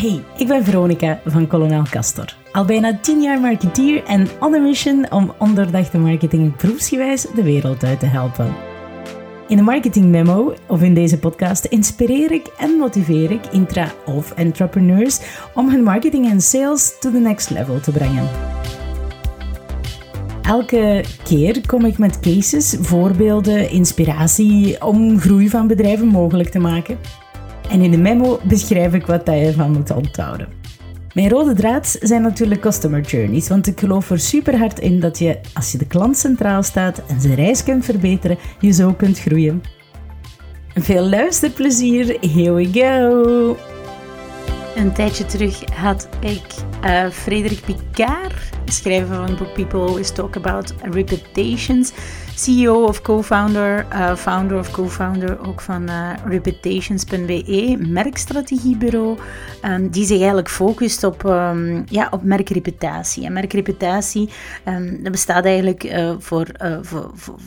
[0.00, 2.34] Hey, ik ben Veronica van Kolonel Castor.
[2.52, 7.84] Al bijna 10 jaar marketeer en on a mission om onderdachte marketing proefsgewijs de wereld
[7.84, 8.54] uit te helpen.
[9.48, 14.32] In de Marketing Memo of in deze podcast inspireer ik en motiveer ik intra- of
[14.32, 15.20] entrepreneurs
[15.54, 18.28] om hun marketing en sales to the next level te brengen.
[20.42, 26.98] Elke keer kom ik met cases, voorbeelden, inspiratie om groei van bedrijven mogelijk te maken.
[27.70, 30.48] En in de memo beschrijf ik wat je ervan moet onthouden.
[31.14, 35.18] Mijn rode draad zijn natuurlijk customer journeys, want ik geloof er super hard in dat
[35.18, 39.18] je, als je de klant centraal staat en zijn reis kunt verbeteren, je zo kunt
[39.18, 39.62] groeien.
[40.74, 43.56] Veel luisterplezier, here we go!
[44.76, 46.42] Een tijdje terug had ik
[46.84, 51.92] uh, Frederik Picard, schrijver van het boek People Always Talk About Reputations,
[52.42, 59.18] CEO of co-founder, uh, founder of co-founder ook van uh, Reputations.be, merkstrategiebureau,
[59.64, 63.24] um, die zich eigenlijk focust op, um, ja, op merkreputatie.
[63.24, 64.28] En merkreputatie
[64.64, 66.46] um, dat bestaat eigenlijk voor,
[66.82, 67.38] voor, voor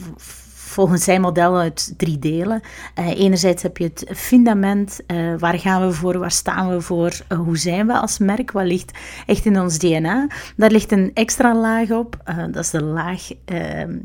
[0.74, 2.62] volgens zijn model uit drie delen.
[3.00, 7.12] Uh, enerzijds heb je het fundament, uh, waar gaan we voor, waar staan we voor,
[7.30, 10.28] uh, hoe zijn we als merk, wat ligt echt in ons DNA.
[10.56, 12.18] Daar ligt een extra laag op,
[12.52, 13.30] dat is de laag,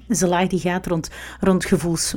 [0.09, 2.15] is de laag die gaat rond, rond, gevoels,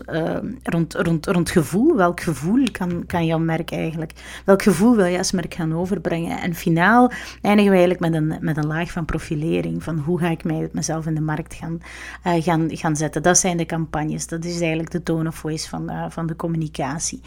[0.64, 1.96] rond, rond, rond gevoel.
[1.96, 4.12] Welk gevoel kan, kan jouw merk eigenlijk,
[4.46, 6.40] welk gevoel wil je als merk gaan overbrengen?
[6.40, 10.30] En finaal eindigen we eigenlijk met een, met een laag van profilering, van hoe ga
[10.30, 11.80] ik mij, mezelf in de markt gaan,
[12.24, 13.24] gaan, gaan zetten.
[13.24, 16.36] Dat zijn de campagnes, dat is eigenlijk de tone of voice van, uh, van de
[16.36, 17.22] communicatie.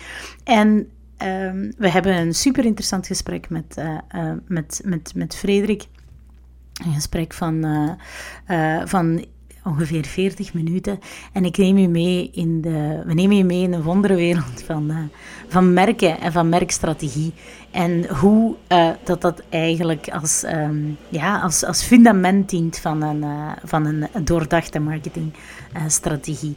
[0.44, 0.68] En
[1.18, 5.86] um, we hebben een super interessant gesprek met, uh, uh, met, met, met Frederik.
[6.86, 7.64] Een gesprek van,
[8.84, 9.24] van
[9.64, 10.98] ongeveer 40 minuten.
[11.32, 14.90] En ik neem u mee in de, we nemen je mee in een wonderwereld van,
[14.90, 14.96] uh,
[15.48, 17.32] van merken en van merkstrategie.
[17.70, 23.22] En hoe uh, dat dat eigenlijk als, um, ja, als, als fundament dient van een,
[23.22, 26.56] uh, van een doordachte marketingstrategie,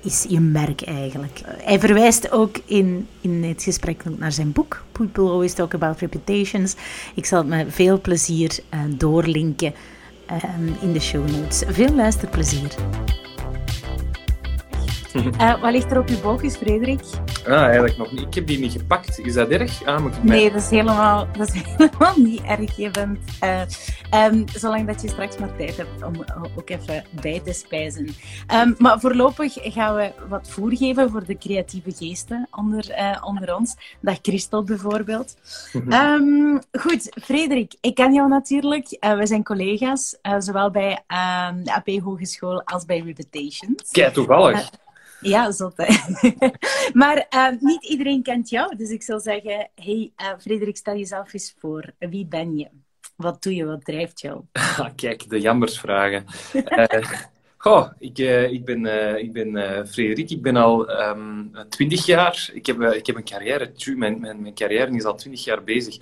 [0.00, 1.40] is je merk eigenlijk.
[1.46, 6.74] Hij verwijst ook in, in het gesprek naar zijn boek, People Always Talk About Reputations.
[7.14, 8.58] Ik zal het met veel plezier
[8.96, 9.74] doorlinken
[10.80, 11.62] in de show notes.
[11.66, 12.70] Veel luisterplezier.
[15.14, 17.00] Uh, wat ligt er op je boogjes, Frederik?
[17.46, 18.20] Ah, eigenlijk nog niet.
[18.20, 19.18] Ik heb die niet gepakt.
[19.18, 19.84] Is dat erg?
[19.84, 22.76] Ah, moet ik Nee, dat is, helemaal, dat is helemaal niet erg.
[22.76, 23.60] Je bent, uh,
[24.24, 26.12] um, zolang dat je straks maar tijd hebt om
[26.56, 28.08] ook even bij te spijzen.
[28.54, 33.56] Um, maar voorlopig gaan we wat voer geven voor de creatieve geesten onder, uh, onder
[33.56, 33.74] ons.
[34.00, 35.36] Dag Christel bijvoorbeeld.
[35.88, 38.96] um, goed, Frederik, ik ken jou natuurlijk.
[39.00, 41.02] we zijn collega's, zowel bij
[41.62, 43.90] de AP Hogeschool als bij Reputations.
[43.90, 44.70] Kijk, toevallig.
[45.22, 45.74] Ja, zot
[46.92, 51.32] maar uh, niet iedereen kent jou, dus ik zou zeggen, hey uh, Frederik, stel jezelf
[51.32, 51.84] eens voor.
[51.98, 52.68] Wie ben je?
[53.16, 53.64] Wat doe je?
[53.64, 54.40] Wat drijft jou?
[54.96, 56.24] Kijk, de jammersvragen.
[56.54, 56.84] uh,
[57.56, 58.18] goh, ik,
[58.50, 58.86] ik ben,
[59.18, 62.50] ik ben Frederik, ik ben al ehm, 20 jaar.
[62.52, 65.96] Ik heb, ik heb een carrière, mijn, mijn, mijn carrière is al 20 jaar bezig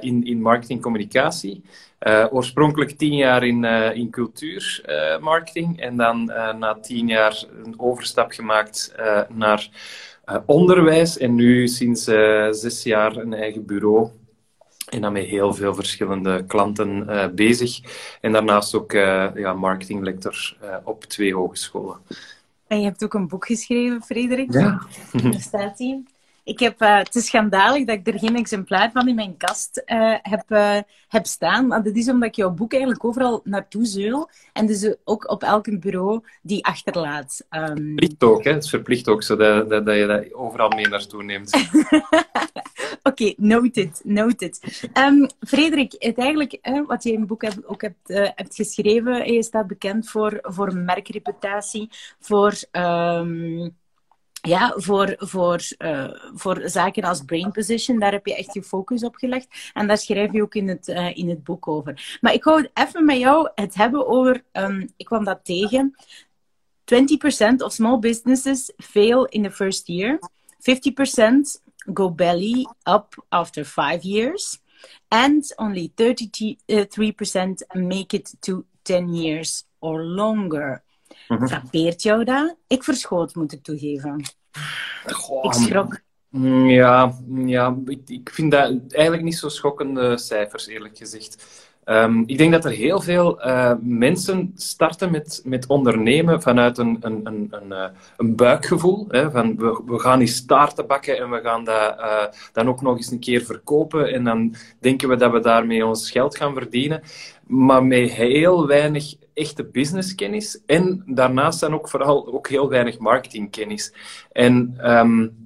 [0.00, 1.62] in, in marketing communicatie.
[2.04, 6.24] Uh, oorspronkelijk tien jaar in, uh, in cultuurmarketing uh, en dan
[6.58, 8.94] na tien jaar een overstap gemaakt
[9.28, 9.68] naar
[10.46, 12.04] onderwijs en nu sinds
[12.50, 14.08] zes jaar een eigen bureau
[14.88, 17.80] en dan met heel veel verschillende klanten bezig.
[18.20, 18.92] En daarnaast ook
[19.34, 21.98] ja, marketinglector op twee hogescholen.
[22.66, 24.52] En je hebt ook een boek geschreven, Frederik.
[24.52, 24.80] Ja.
[25.12, 26.02] Daar staat hij.
[26.44, 29.82] Ik heb, uh, het is schandalig dat ik er geen exemplaar van in mijn kast
[29.86, 30.78] uh, heb, uh,
[31.08, 31.66] heb staan.
[31.66, 34.30] Maar dat is omdat ik jouw boek eigenlijk overal naartoe zeul.
[34.52, 37.46] En dus ook op elk bureau die achterlaat.
[37.50, 37.76] Um...
[37.76, 38.52] Verplicht ook, hè?
[38.52, 41.52] Het is verplicht ook, zodat dat, dat je dat overal mee naartoe neemt.
[43.02, 44.80] Oké, okay, noted, noted.
[44.98, 49.42] Um, Frederik, het eigenlijk, wat je in het boek heb, ook hebt, hebt geschreven, je
[49.42, 51.88] staat bekend voor, voor merkreputatie,
[52.20, 52.54] voor...
[52.72, 53.76] Um,
[54.48, 59.04] ja, voor, voor, uh, voor zaken als brain position, daar heb je echt je focus
[59.04, 59.70] op gelegd.
[59.72, 62.18] En daar schrijf je ook in het, uh, in het boek over.
[62.20, 65.94] Maar ik wou even met jou het hebben over, um, ik kwam dat tegen,
[66.84, 70.18] 20% of small businesses fail in the first year.
[70.58, 71.62] 50%
[71.94, 74.62] go belly up after five years.
[75.08, 80.82] And only 33% make it to 10 years or longer.
[81.28, 82.56] Mm Frappeert jou dat?
[82.66, 84.22] Ik verschoot, moet ik toegeven.
[85.06, 86.00] Goh, ik schrok.
[86.66, 87.12] Ja,
[87.44, 91.46] ja ik, ik vind dat eigenlijk niet zo schokkende cijfers, eerlijk gezegd.
[91.84, 96.96] Ehm, ik denk dat er heel veel uh, mensen starten met, met ondernemen vanuit een,
[97.00, 97.84] een, een, een, uh,
[98.16, 99.06] een buikgevoel.
[99.08, 102.82] Hè, van we, we gaan eens taarten bakken en we gaan dat uh, dan ook
[102.82, 104.12] nog eens een keer verkopen.
[104.12, 107.02] En dan denken we dat we daarmee ons geld gaan verdienen.
[107.46, 110.60] Maar met heel weinig echte businesskennis.
[110.66, 113.92] En daarnaast dan ook vooral ook heel weinig marketingkennis.
[114.32, 114.76] En...
[114.82, 115.42] Um,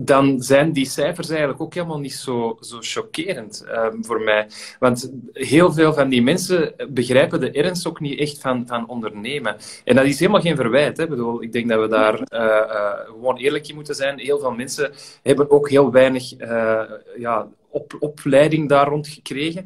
[0.00, 4.48] dan zijn die cijfers eigenlijk ook helemaal niet zo, zo chockerend um, voor mij.
[4.78, 9.56] Want heel veel van die mensen begrijpen de ernst ook niet echt van, van ondernemen.
[9.84, 10.96] En dat is helemaal geen verwijt.
[10.96, 11.02] Hè.
[11.02, 14.18] Ik, bedoel, ik denk dat we daar uh, uh, gewoon eerlijk in moeten zijn.
[14.18, 16.82] Heel veel mensen hebben ook heel weinig uh,
[17.18, 19.64] ja, op, opleiding daar rond gekregen.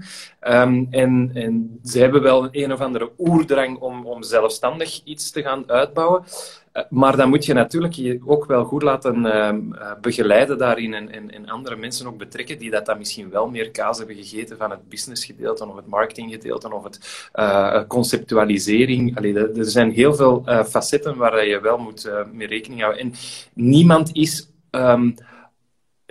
[0.49, 5.43] Um, en, en ze hebben wel een of andere oerdrang om, om zelfstandig iets te
[5.43, 6.25] gaan uitbouwen.
[6.73, 11.31] Uh, maar dan moet je natuurlijk je ook wel goed laten uh, begeleiden daarin en,
[11.31, 14.71] en, andere mensen ook betrekken die dat dan misschien wel meer kaas hebben gegeten van
[14.71, 19.19] het businessgedeelte of het marketinggedeelte of het uh, conceptualisering.
[19.57, 23.03] Er zijn heel veel facetten waar je wel moet mee rekening houden.
[23.03, 23.13] En
[23.55, 24.51] niemand is...
[24.71, 25.15] Um,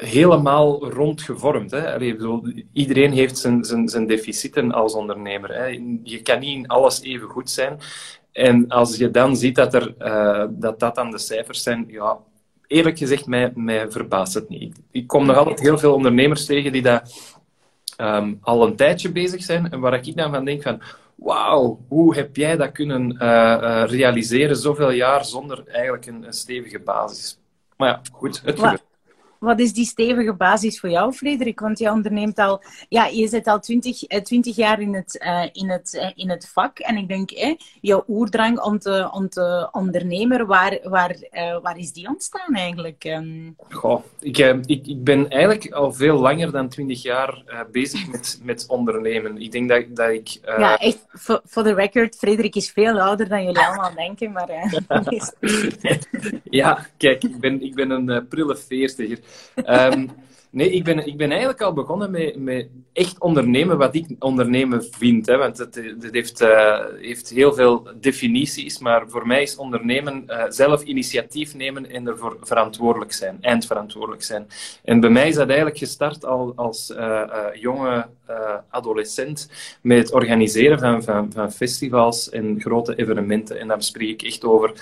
[0.05, 1.71] helemaal rondgevormd.
[1.71, 1.93] Hè?
[1.93, 5.53] Allee, bedoel, iedereen heeft zijn, zijn, zijn deficiten als ondernemer.
[5.53, 5.65] Hè?
[6.03, 7.79] Je kan niet in alles even goed zijn.
[8.31, 12.17] En als je dan ziet dat er, uh, dat, dat dan de cijfers zijn, ja,
[12.67, 14.81] eerlijk gezegd, mij, mij verbaast het niet.
[14.91, 17.33] Ik kom nog altijd heel veel ondernemers tegen die dat
[17.97, 20.81] um, al een tijdje bezig zijn en waar ik dan van denk van
[21.15, 26.33] wauw, hoe heb jij dat kunnen uh, uh, realiseren zoveel jaar zonder eigenlijk een, een
[26.33, 27.39] stevige basis?
[27.77, 28.89] Maar ja, goed, het gebeurt.
[29.41, 31.59] Wat is die stevige basis voor jou, Frederik?
[31.59, 35.43] Want je onderneemt al, ja, je zit al twintig, eh, twintig jaar in het, uh,
[35.51, 36.79] in, het, uh, in het vak.
[36.79, 41.77] En ik denk, eh, jouw oerdrang om te, om te ondernemen, waar, waar, uh, waar
[41.77, 43.03] is die ontstaan eigenlijk?
[43.03, 43.55] Um...
[43.69, 48.65] Goh, ik, ik, ik ben eigenlijk al veel langer dan twintig jaar bezig met, met
[48.67, 49.37] ondernemen.
[49.37, 50.39] Ik denk dat, dat ik...
[50.43, 51.05] Ja, echt,
[51.43, 54.49] voor de record, Frederik is veel ouder dan jullie allemaal denken, maar...
[56.43, 59.19] ja, kijk, ik ben, ik ben een prille veertiger.
[59.67, 60.11] Um,
[60.51, 64.83] nee, ik ben, ik ben eigenlijk al begonnen met, met echt ondernemen wat ik ondernemen
[64.83, 65.25] vind.
[65.25, 70.23] Hè, want het, het heeft, uh, heeft heel veel definities, maar voor mij is ondernemen
[70.27, 74.47] uh, zelf initiatief nemen en ervoor verantwoordelijk zijn, eindverantwoordelijk zijn.
[74.83, 77.23] En bij mij is dat eigenlijk gestart al als uh,
[77.53, 78.07] jonge
[78.69, 79.49] adolescent
[79.81, 83.59] met het organiseren van, van, van festivals en grote evenementen.
[83.59, 84.73] En dan spreek ik echt over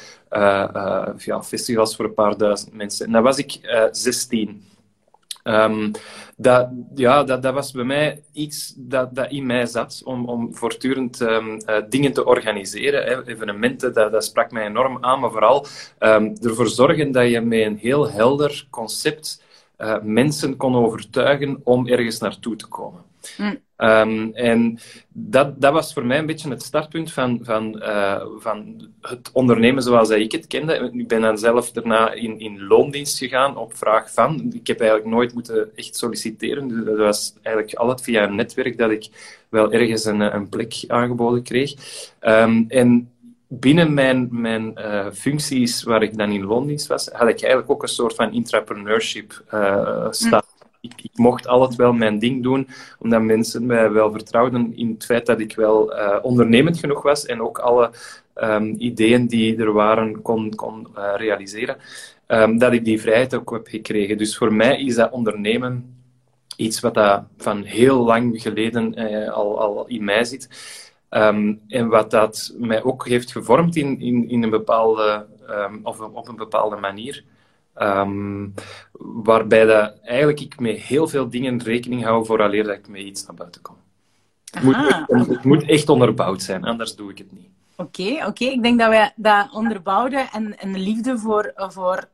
[1.17, 3.05] ja, festivals voor een paar duizend mensen.
[3.05, 3.59] En dan was ik
[3.91, 4.68] 16.
[5.49, 5.91] Um,
[6.37, 10.55] dat, ja, dat, dat was bij mij iets dat, dat in mij zat, om, om
[10.55, 13.03] voortdurend um, uh, dingen te organiseren.
[13.03, 13.27] Hè.
[13.27, 15.65] Evenementen, dat, dat sprak mij enorm aan, maar vooral
[15.99, 19.43] um, ervoor zorgen dat je met een heel helder concept
[19.77, 23.08] uh, mensen kon overtuigen om ergens naartoe te komen.
[23.37, 23.59] Mm.
[23.77, 24.79] Um, en
[25.09, 29.83] dat, dat was voor mij een beetje het startpunt van, van, uh, van het ondernemen
[29.83, 30.91] zoals ik het kende.
[30.93, 34.51] Ik ben dan zelf daarna in, in loondienst gegaan op vraag van.
[34.53, 36.67] Ik heb eigenlijk nooit moeten echt solliciteren.
[36.67, 39.07] Dus dat was eigenlijk altijd via een netwerk dat ik
[39.49, 41.73] wel ergens een, een plek aangeboden kreeg.
[42.21, 43.11] Um, en
[43.47, 47.81] binnen mijn, mijn uh, functies waar ik dan in loondienst was, had ik eigenlijk ook
[47.81, 50.48] een soort van entrepreneurship uh, staat
[50.81, 52.67] ik, ik, mocht altijd wel mijn ding doen,
[52.99, 57.25] omdat mensen mij wel vertrouwden in het feit dat ik wel uh, ondernemend genoeg was
[57.25, 57.91] en ook alle
[58.35, 61.77] um, ideeën die er waren kon, kon uh, realiseren.
[62.27, 64.17] Um, dat ik die vrijheid ook heb gekregen.
[64.17, 65.97] Dus voor mij is dat ondernemen
[66.55, 70.49] iets wat dat van heel lang geleden uh, al, al in mij zit.
[71.09, 75.25] Um, en wat dat mij ook heeft gevormd in, in, in een bepaalde,
[75.83, 77.23] of op een bepaalde manier.
[77.81, 78.53] Um,
[79.23, 83.25] waarbij dat eigenlijk ik met heel veel dingen rekening hou vooraleer dat ik met iets
[83.25, 83.75] naar buiten kom.
[84.51, 87.47] Het moet, echt, het moet, echt, onderbouwd zijn, anders doe ik het niet.
[87.75, 88.27] Oké, okay, oké.
[88.27, 88.47] Okay.
[88.47, 92.09] Ik denk dat wij dat onderbouwden en een liefde voor, voor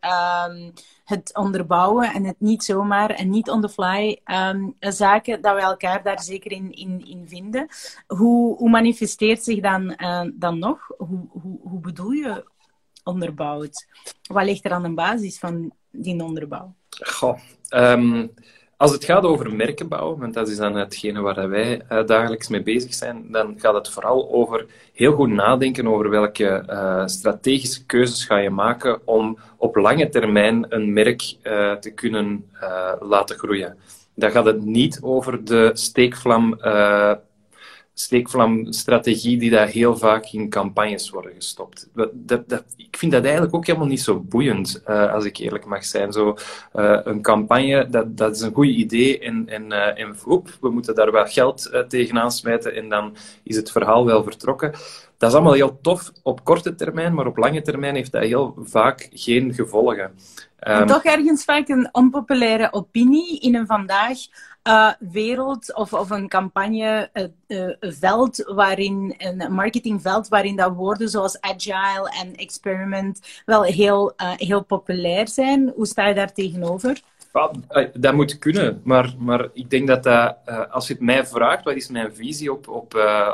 [0.47, 0.73] um,
[1.05, 5.61] het onderbouwen en het niet zomaar en niet on the fly um, zaken, dat we
[5.61, 7.67] elkaar daar zeker in, in, in vinden.
[8.07, 10.87] Hoe, hoe manifesteert zich dan, uh, dan nog?
[10.97, 12.45] Hoe, hoe, hoe bedoel je
[13.05, 13.85] onderbouwt.
[14.27, 16.75] Wat ligt er aan de basis van die onderbouw?
[17.69, 18.31] Um,
[18.77, 22.47] als het gaat over merken bouwen, want dat is dan hetgene waar wij uh, dagelijks
[22.47, 27.85] mee bezig zijn, dan gaat het vooral over heel goed nadenken over welke uh, strategische
[27.85, 32.49] keuzes ga je maken om op lange termijn een merk uh, te kunnen
[32.99, 33.77] laten groeien.
[34.15, 36.57] Dan gaat het niet over de steekvlam
[37.97, 41.89] steekvlamstrategie die daar heel vaak in campagnes worden gestopt.
[41.93, 45.65] Dat, dat, ik vind dat eigenlijk ook helemaal niet zo boeiend, uh, als ik eerlijk
[45.65, 46.11] mag zijn.
[46.11, 46.37] Zo,
[46.75, 50.69] uh, een campagne, dat, dat is een goed idee en, en, uh, en voep, we
[50.69, 54.71] moeten daar wel geld tegenaan smijten en dan is het verhaal wel vertrokken.
[55.17, 58.55] Dat is allemaal heel tof op korte termijn, maar op lange termijn heeft dat heel
[58.63, 60.11] vaak geen gevolgen.
[60.67, 64.17] Um, toch ergens vaak een onpopulaire opinie in een vandaag
[64.67, 67.09] uh, wereld of, of een campagneveld
[67.47, 74.63] uh, uh, waarin een marketingveld waarin dat woorden zoals agile en experiment wel heel, heel
[74.63, 75.71] populair zijn.
[75.75, 77.01] Hoe sta je daar tegenover?
[77.93, 80.37] Dat moet kunnen, maar, maar ik denk dat, dat
[80.69, 82.93] als je het mij vraagt, wat is mijn visie op, op,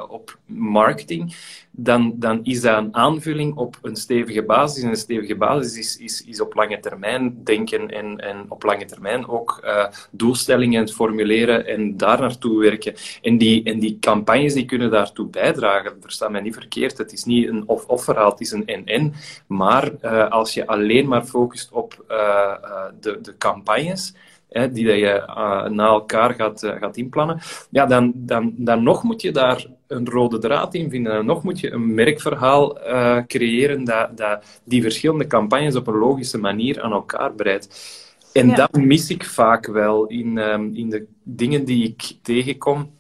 [0.10, 1.36] op marketing,
[1.72, 4.84] dan, dan is dat een aanvulling op een stevige basis.
[4.84, 8.86] En een stevige basis is, is, is op lange termijn denken en, en op lange
[8.86, 12.94] termijn ook uh, doelstellingen formuleren en daar naartoe werken.
[13.22, 15.94] En die, en die campagnes die kunnen daartoe bijdragen.
[16.02, 16.98] Versta mij niet verkeerd.
[16.98, 19.14] Het is niet een of-of verhaal, het is een en-en.
[19.48, 22.54] Maar uh, als je alleen maar focust op uh,
[23.00, 24.14] de, de campagnes,
[24.52, 27.40] die dat je uh, na elkaar gaat, uh, gaat inplannen,
[27.70, 31.14] ja, dan, dan, dan nog moet je daar een rode draad in vinden.
[31.14, 35.98] En nog moet je een merkverhaal uh, creëren dat, dat die verschillende campagnes op een
[35.98, 38.00] logische manier aan elkaar breidt.
[38.34, 38.56] En ja.
[38.56, 42.92] dat mis ik vaak wel in, um, in de dingen die ik tegenkom.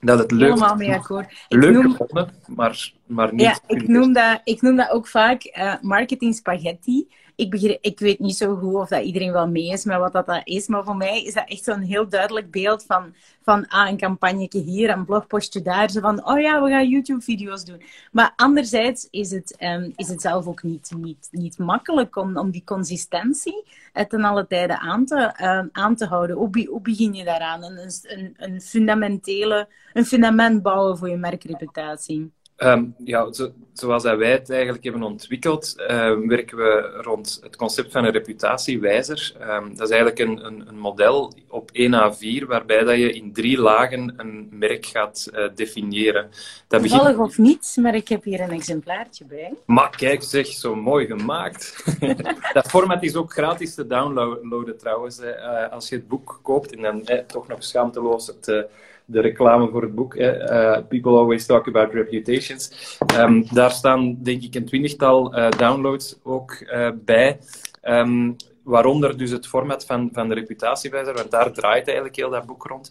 [0.00, 1.46] Dat het leuk Helemaal mee akkoord.
[1.48, 1.90] Leuk noem...
[1.90, 3.40] gevonden, maar, maar niet...
[3.40, 8.36] Ja, ik noem, dat, ik noem dat ook vaak marketing spaghetti ik, ik weet niet
[8.36, 10.66] zo goed of dat iedereen wel mee is met wat dat, is.
[10.66, 14.58] Maar voor mij is dat echt zo'n heel duidelijk beeld van, van ah, een campagneke
[14.58, 15.90] hier, een blogpostje daar.
[15.90, 17.82] Zo van, oh ja, we gaan YouTube-video's doen.
[18.12, 22.50] Maar anderzijds is het, um, is het zelf ook niet, niet, niet makkelijk om, om
[22.50, 23.64] die consistentie
[24.08, 26.36] ten alle tijden aan te, um, aan te houden.
[26.36, 27.62] Hoe, hoe begin je daaraan?
[27.64, 32.32] Een, een, een, fundamentele, een fundament bouwen voor je merkreputatie?
[32.58, 35.86] Um, ja, zo, zoals wij het eigenlijk hebben ontwikkeld, uh,
[36.26, 39.32] werken we rond het concept van een reputatiewijzer.
[39.40, 43.32] Um, dat is eigenlijk een, een, een, model op 1 A4, waarbij dat je in
[43.32, 46.30] drie lagen een merk gaat uh, definiëren.
[46.68, 47.28] Dat Toevallig begint...
[47.28, 49.54] of niet, maar ik heb hier een exemplaartje bij.
[49.66, 51.84] Maar kijk, zeg, zo mooi gemaakt.
[52.52, 55.20] dat format is ook gratis te downloaden trouwens.
[55.20, 58.62] Uh, als je het boek koopt en dan eh, toch nog schaamteloos het eh,
[59.04, 60.14] de reclame voor het boek.
[60.14, 62.96] Uh, People Always Talk About Reputations.
[63.18, 67.38] Um, daar staan denk ik een twintigtal uh, downloads ook uh, bij.
[67.82, 72.46] Um, waaronder dus het format van, van de reputatiewijzer, want daar draait eigenlijk heel dat
[72.46, 72.90] boek rond.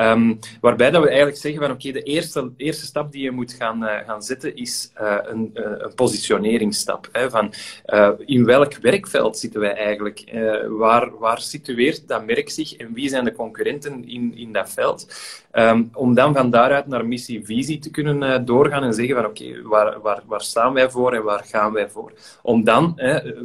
[0.00, 3.52] Um, waarbij dat we eigenlijk zeggen van oké, de eerste, eerste stap die je moet
[3.52, 7.08] gaan, uh, gaan zetten is uh, een, uh, een positioneringsstap.
[7.12, 7.52] Hè, van
[8.18, 10.28] in welk werkveld zitten wij eigenlijk?
[10.68, 15.14] waar, waar situeert dat merk zich en wie zijn de concurrenten in, in dat veld?
[15.52, 20.00] Um, om dan van daaruit naar missie-visie te kunnen doorgaan en zeggen van oké, waar,
[20.00, 22.12] waar, waar staan wij voor en waar gaan wij voor?
[22.42, 23.00] Om dan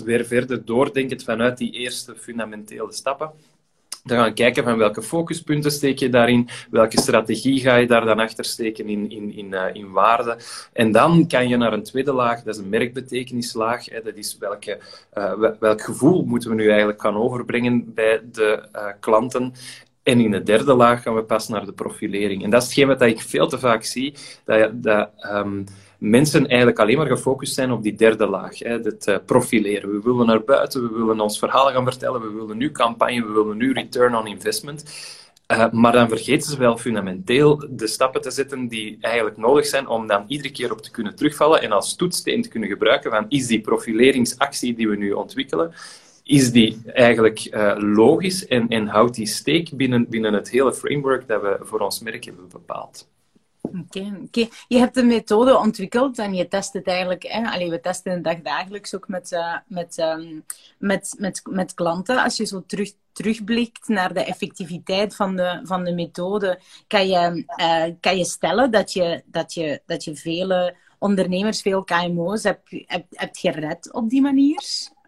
[0.05, 3.31] weer verder doordenkend vanuit die die eerste fundamentele stappen.
[4.03, 8.19] Dan gaan kijken van welke focuspunten steek je daarin, welke strategie ga je daar dan
[8.19, 10.38] achter steken in, in, in, uh, in waarde.
[10.74, 13.86] En dan kan je naar een tweede laag, dat is een merkbetekenislaag.
[13.86, 14.79] Hè, dat is welke,
[15.13, 19.53] uh, welk gevoel moeten we nu eigenlijk gaan overbrengen bij de uh, klanten.
[20.03, 22.43] En in de derde laag gaan we pas naar de profilering.
[22.43, 25.65] En dat is hetgeen wat ik veel te vaak zie, dat, dat um,
[25.99, 29.91] mensen eigenlijk alleen maar gefocust zijn op die derde laag, hè, het uh, profileren.
[29.91, 33.31] We willen naar buiten, we willen ons verhaal gaan vertellen, we willen nu campagne, we
[33.31, 34.83] willen nu return on investment.
[35.51, 39.87] Uh, maar dan vergeten ze wel fundamenteel de stappen te zetten die eigenlijk nodig zijn
[39.87, 43.25] om dan iedere keer op te kunnen terugvallen en als toetssteen te kunnen gebruiken van
[43.29, 45.73] is die profileringsactie die we nu ontwikkelen,
[46.23, 51.27] is die eigenlijk uh, logisch en, en houdt die steek binnen, binnen het hele framework
[51.27, 53.07] dat we voor ons merk hebben bepaald.
[53.65, 57.24] Oké, okay, je hebt een methode ontwikkeld en je test het eigenlijk.
[57.24, 57.50] Hè?
[57.50, 60.45] Allee, we testen het dagdagelijks ook met, uh, met, um,
[60.77, 62.24] met, met, met klanten.
[62.24, 67.45] Als je zo terug, terugblikt naar de effectiviteit van de, van de methode, kan je,
[67.62, 72.69] uh, kan je stellen dat je, dat je, dat je vele ondernemers, veel KMO's hebt,
[72.69, 74.63] hebt, hebt gered op die manier?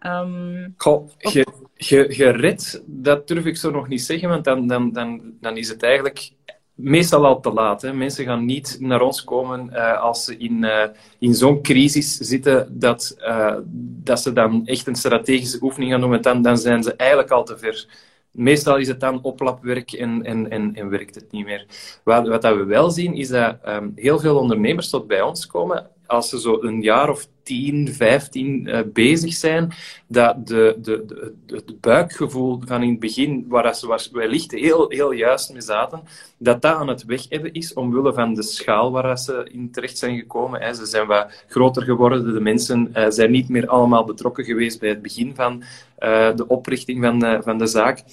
[0.06, 4.92] Um, Goh, ge, ge, gered, dat durf ik zo nog niet zeggen, want dan, dan,
[4.92, 6.30] dan, dan is het eigenlijk
[6.78, 7.92] meestal al te laat.
[7.92, 10.84] Mensen gaan niet naar ons komen uh, als ze in, uh,
[11.18, 13.56] in zo'n crisis zitten dat, uh,
[14.02, 16.22] dat ze dan echt een strategische oefening gaan doen.
[16.22, 17.86] Dan, dan zijn ze eigenlijk al te ver.
[18.30, 21.66] Meestal is het dan oplapwerk en, en, en, en werkt het niet meer.
[22.04, 25.46] Wat, wat dat we wel zien, is dat um, heel veel ondernemers tot bij ons
[25.46, 29.72] komen als ze zo een jaar of 10, 15 uh, bezig zijn,
[30.06, 35.12] dat de, de, de, het buikgevoel van in het begin, waar ze wellicht heel, heel
[35.12, 36.02] juist mee zaten,
[36.38, 39.98] dat dat aan het weg hebben is, omwille van de schaal waar ze in terecht
[39.98, 40.60] zijn gekomen.
[40.60, 40.74] Hè.
[40.74, 44.88] Ze zijn wat groter geworden, de mensen uh, zijn niet meer allemaal betrokken geweest bij
[44.88, 45.62] het begin van
[45.98, 48.04] uh, de oprichting van, van de zaak.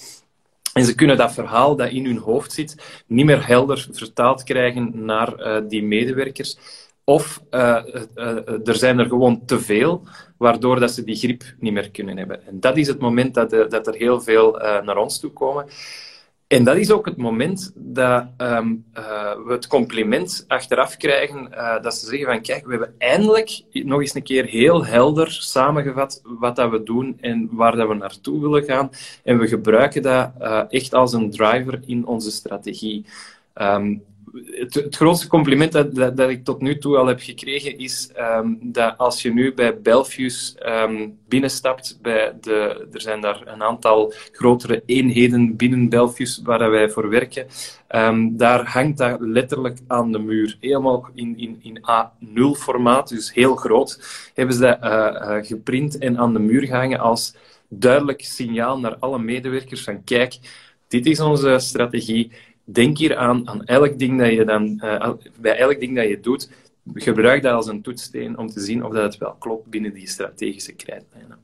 [0.72, 5.04] En ze kunnen dat verhaal dat in hun hoofd zit niet meer helder vertaald krijgen
[5.04, 6.58] naar die medewerkers.
[7.08, 7.82] Of uh,
[8.16, 10.02] uh, er zijn er gewoon te veel,
[10.36, 12.46] waardoor dat ze die grip niet meer kunnen hebben.
[12.46, 14.50] En dat is het moment dat, dat er heel veel
[14.84, 15.66] naar ons toe komen.
[16.46, 18.60] En dat is ook het moment dat uh,
[19.46, 21.50] we het compliment achteraf krijgen,
[21.82, 26.20] dat ze zeggen van kijk, we hebben eindelijk nog eens een keer heel helder samengevat
[26.24, 28.90] wat dat we doen en waar dat we naartoe willen gaan.
[29.24, 30.30] En we gebruiken dat
[30.68, 33.06] echt als een driver in onze strategie.
[33.54, 34.04] Um,
[34.44, 38.98] het, grootste compliment dat, dat, ik tot nu toe al heb gekregen is um, dat
[38.98, 44.82] als je nu bij Belfius um, binnenstapt, bij de, er zijn daar een aantal grotere
[44.86, 47.46] eenheden binnen Belfius waar wij voor werken,
[47.94, 50.56] um, daar hangt dat letterlijk aan de muur.
[50.60, 54.00] Helemaal in, in, in A0-formaat, dus heel groot,
[54.34, 57.34] hebben ze dat uh, uh, geprint en aan de muur gehangen als
[57.68, 60.38] duidelijk signaal naar alle medewerkers van kijk,
[60.88, 62.32] dit is onze strategie
[62.66, 66.20] denk hier aan, aan elk ding dat je dan, uh, bij elk ding dat je
[66.20, 66.50] doet,
[66.94, 70.08] gebruik dat als een toetssteen om te zien of dat het wel klopt binnen die
[70.08, 71.38] strategische krijtlijnen.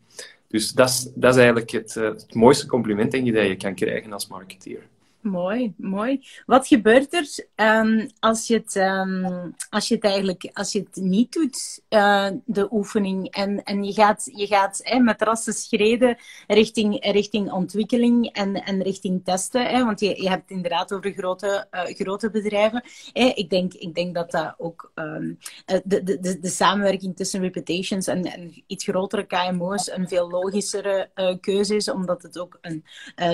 [0.49, 3.75] Dus dat is, dat is eigenlijk het, uh, het mooiste compliment denk dat je kan
[3.75, 4.83] krijgen als marketeer.
[5.23, 6.27] Mooi, mooi.
[6.47, 7.47] Wat gebeurt er
[7.81, 12.29] um, als, je het, um, als je het eigenlijk als je het niet doet, uh,
[12.45, 18.55] de oefening, en, en je gaat, je gaat met rassen schreden richting, richting ontwikkeling en,
[18.55, 19.85] en richting testen?
[19.85, 22.85] Want je, je hebt het inderdaad over grote, uh, grote bedrijven.
[23.13, 23.25] Hè.
[23.25, 25.39] Ik, denk, ik denk dat dat ook um,
[25.85, 31.11] de, de, de, samenwerking tussen reputations en, en iets grotere KMO's een veel logischere
[31.41, 32.85] keuze is, omdat het ook een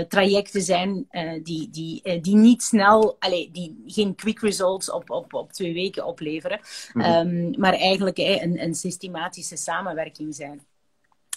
[0.09, 1.07] trajecten zijn
[1.43, 5.75] die die, eh, die niet snel, allez, die geen quick results op, op, op twee
[5.75, 6.61] weken opleveren,
[6.93, 7.29] mm -hmm.
[7.29, 10.67] um, maar eigenlijk eh, een, een systematische samenwerking zijn.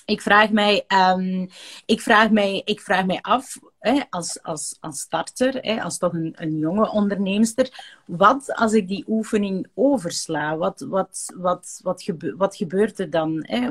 [0.06, 1.48] Ik vraag mij, um,
[1.86, 6.14] ik vraag mij, ik vraag mij af, hè, als, als, als starter, hè, als toch
[6.14, 10.58] een, een jonge onderneemster, wat als ik die oefening oversla?
[10.58, 13.40] Wat, wat, wat, wat, gebe wat gebeurt er dan?
[13.48, 13.70] Hè?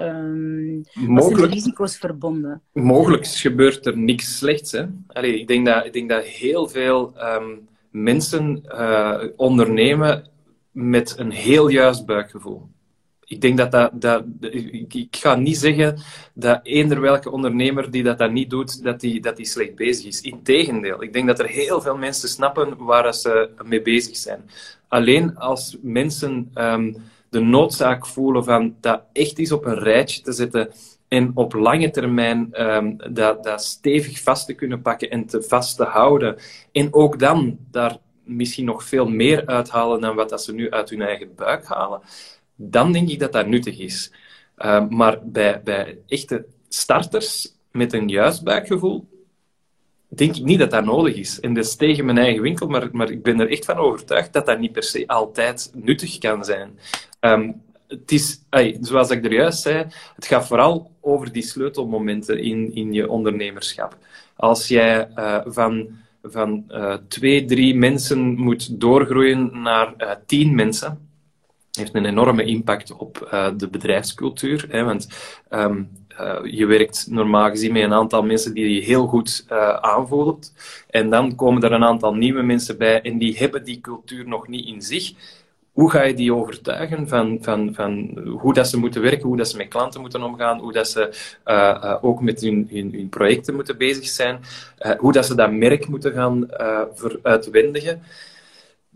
[0.00, 2.62] Um, mogelijk, zijn de risico's verbonden?
[2.72, 4.72] Mogelijk gebeurt er niks slechts.
[4.72, 4.84] Hè?
[5.06, 10.28] Allee, ik, denk dat, ik denk dat heel veel um, mensen uh, ondernemen
[10.70, 12.68] met een heel juist buikgevoel.
[13.24, 15.98] Ik denk dat dat, dat ik, ik, ga niet zeggen
[16.34, 20.06] dat eender welke ondernemer die dat, dat niet doet, dat die, dat die slecht bezig
[20.06, 20.20] is.
[20.20, 24.50] Integendeel, ik denk dat er heel veel mensen snappen waar ze mee bezig zijn.
[24.88, 26.96] Alleen als mensen um,
[27.30, 30.72] de noodzaak voelen van dat echt eens op een rijtje te zetten
[31.08, 35.76] en op lange termijn um, dat, dat stevig vast te kunnen pakken en te vast
[35.76, 36.36] te houden.
[36.72, 40.90] En ook dan daar misschien nog veel meer uithalen dan wat dat ze nu uit
[40.90, 42.00] hun eigen buik halen.
[42.56, 44.12] Dan denk ik dat dat nuttig is.
[44.58, 49.08] Uh, maar bij, bij echte starters met een juist buikgevoel,
[50.10, 51.40] denk ik niet dat dat nodig is.
[51.40, 54.32] En dat is tegen mijn eigen winkel, maar, maar ik ben er echt van overtuigd
[54.32, 56.78] dat dat niet per se altijd nuttig kan zijn.
[57.20, 58.40] Um, het is,
[58.80, 63.96] zoals ik er juist zei, het gaat vooral over die sleutelmomenten in, in je ondernemerschap.
[64.36, 65.88] Als jij uh, van,
[66.22, 71.09] van uh, twee, drie mensen moet doorgroeien naar uh, tien mensen,
[71.70, 74.66] heeft een enorme impact op de bedrijfscultuur.
[74.68, 75.08] Hè, want
[75.50, 75.90] um,
[76.44, 79.44] je werkt normaal gezien met een aantal mensen die je heel goed
[79.80, 80.38] aanvoelen.
[80.90, 84.48] En dan komen er een aantal nieuwe mensen bij en die hebben die cultuur nog
[84.48, 85.12] niet in zich
[85.72, 89.48] hoe ga je die overtuigen van, van, van hoe dat ze moeten werken, hoe dat
[89.48, 91.08] ze met klanten moeten omgaan, hoe dat ze
[91.46, 94.40] uh, uh, ook met hun, hun, projecten moeten bezig zijn,
[94.80, 96.48] uh, hoe dat ze dat merk moeten gaan
[96.94, 98.02] veruitwendigen.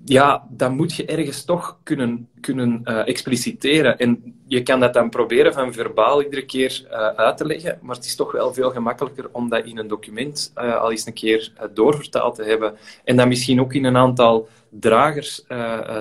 [0.05, 3.99] Ja, dan moet je ergens toch kunnen, kunnen expliciteren.
[3.99, 8.05] En je kan dat dan proberen van verbaal iedere keer uit te leggen, maar het
[8.05, 12.35] is toch wel veel gemakkelijker om dat in een document al eens een keer doorvertaald
[12.35, 12.75] te hebben.
[13.05, 15.45] En dan misschien ook in een aantal dragers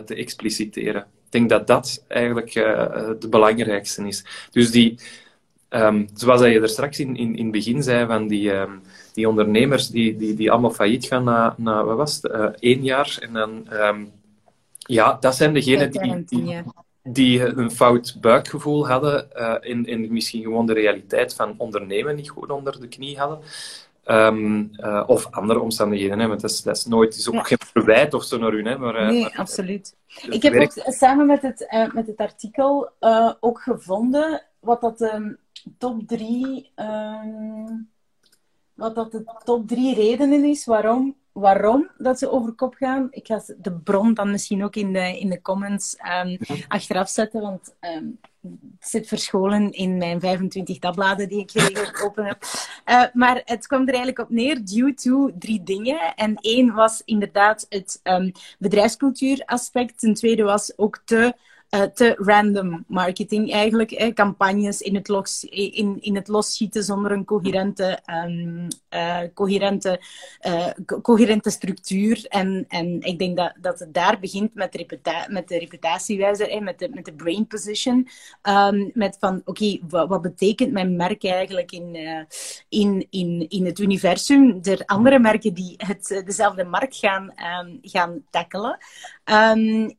[0.06, 1.02] te expliciteren.
[1.02, 2.54] Ik denk dat dat eigenlijk
[3.08, 4.26] het belangrijkste is.
[4.52, 5.00] Dus die,
[5.70, 8.82] um, zoals je er straks in, in, in het begin zei, van die, um,
[9.14, 12.84] die ondernemers die, die, die allemaal failliet gaan na, na wat was het, uh, één
[12.84, 13.18] jaar.
[13.22, 14.12] En dan, um,
[14.78, 16.64] ja, dat zijn degenen die, die,
[17.04, 22.30] die een fout buikgevoel hadden uh, en, en misschien gewoon de realiteit van ondernemen niet
[22.30, 23.40] goed onder de knie hadden.
[24.04, 26.20] Ehm, eh, of andere omstandigheden.
[26.20, 28.64] Hè, want dat is, dat is nooit, is ook geen verwijt of zo naar u.
[28.64, 29.96] Hè, maar, nee, absoluut.
[30.30, 32.92] Ik heb ook samen met het, uh, met het artikel
[33.40, 35.38] ook gevonden wat dat de
[35.78, 37.72] top drie, ehm,
[38.74, 43.08] wat dat de top drie redenen is waarom waarom dat ze over kop gaan.
[43.12, 47.42] Ik ga de bron dan misschien ook in de, in de comments um, achteraf zetten,
[47.42, 48.20] want um,
[48.80, 52.44] het zit verscholen in mijn 25 tabbladen die ik geregeld open heb.
[52.86, 56.16] Uh, maar het kwam er eigenlijk op neer, due to drie dingen.
[56.16, 60.00] En één was inderdaad het um, bedrijfscultuuraspect.
[60.00, 61.34] Ten tweede was ook te
[61.74, 63.90] uh, te random marketing eigenlijk.
[63.90, 70.02] Hè, campagnes in het, los, in, in het losschieten zonder een coherente, um, uh, coherente,
[70.86, 72.26] co coherente structuur.
[72.28, 74.86] En, en ik denk dat, dat het daar begint met,
[75.28, 78.08] met de reputatiewijzer, met, de, met de brain position.
[78.42, 81.96] Um, met van, oké, wat, betekent mijn merk eigenlijk in,
[82.70, 84.60] in, in, in het universum?
[84.64, 87.34] Er andere merken die het, dezelfde markt gaan,
[87.64, 88.78] um, gaan tackelen.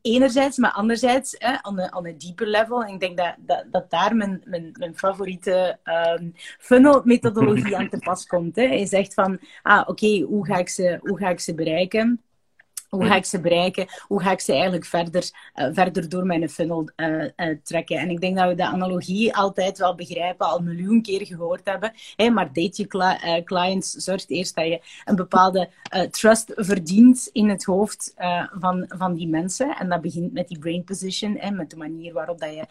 [0.01, 2.83] Enerzijds, maar anderzijds uh, on, a, on a deeper level.
[2.83, 5.79] En ik denk dat, dat, dat daar mijn, mijn, mijn favoriete
[6.19, 8.55] um, funnel-methodologie aan te pas komt.
[8.55, 8.63] Hè.
[8.63, 12.21] Je zegt van, ah, oké, hoe, ik ze, hoe ga ik ze bereiken?
[12.95, 13.85] Hoe ga ik ze bereiken?
[14.07, 17.97] Hoe ga ik ze eigenlijk verder, uh, verder door mijn funnel uh, uh, trekken?
[17.97, 21.61] En ik denk dat we de analogie altijd wel begrijpen, al een miljoen keer gehoord
[21.63, 21.93] hebben.
[22.33, 25.69] Maar date je cli clients, zorg eerst dat je een bepaalde
[26.11, 28.13] trust verdient in het hoofd
[28.59, 29.75] van, van die mensen.
[29.77, 32.65] En dat begint met die brain position, met de manier waarop dat je,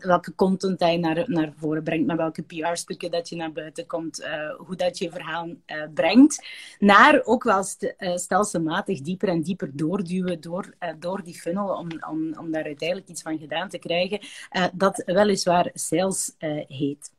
[0.00, 3.86] welke content dat je naar, naar voren brengt, met welke PR-stukken dat je naar buiten
[3.86, 5.48] komt, hoe dat je verhaal
[5.94, 6.46] brengt.
[6.78, 11.88] Naar ook wel st stelselmatig dieper en dieper doorduwen door, uh, door die funnel om,
[12.10, 14.18] om, om daar uiteindelijk iets van gedaan te krijgen,
[14.52, 17.14] uh, dat weliswaar sales uh, heet.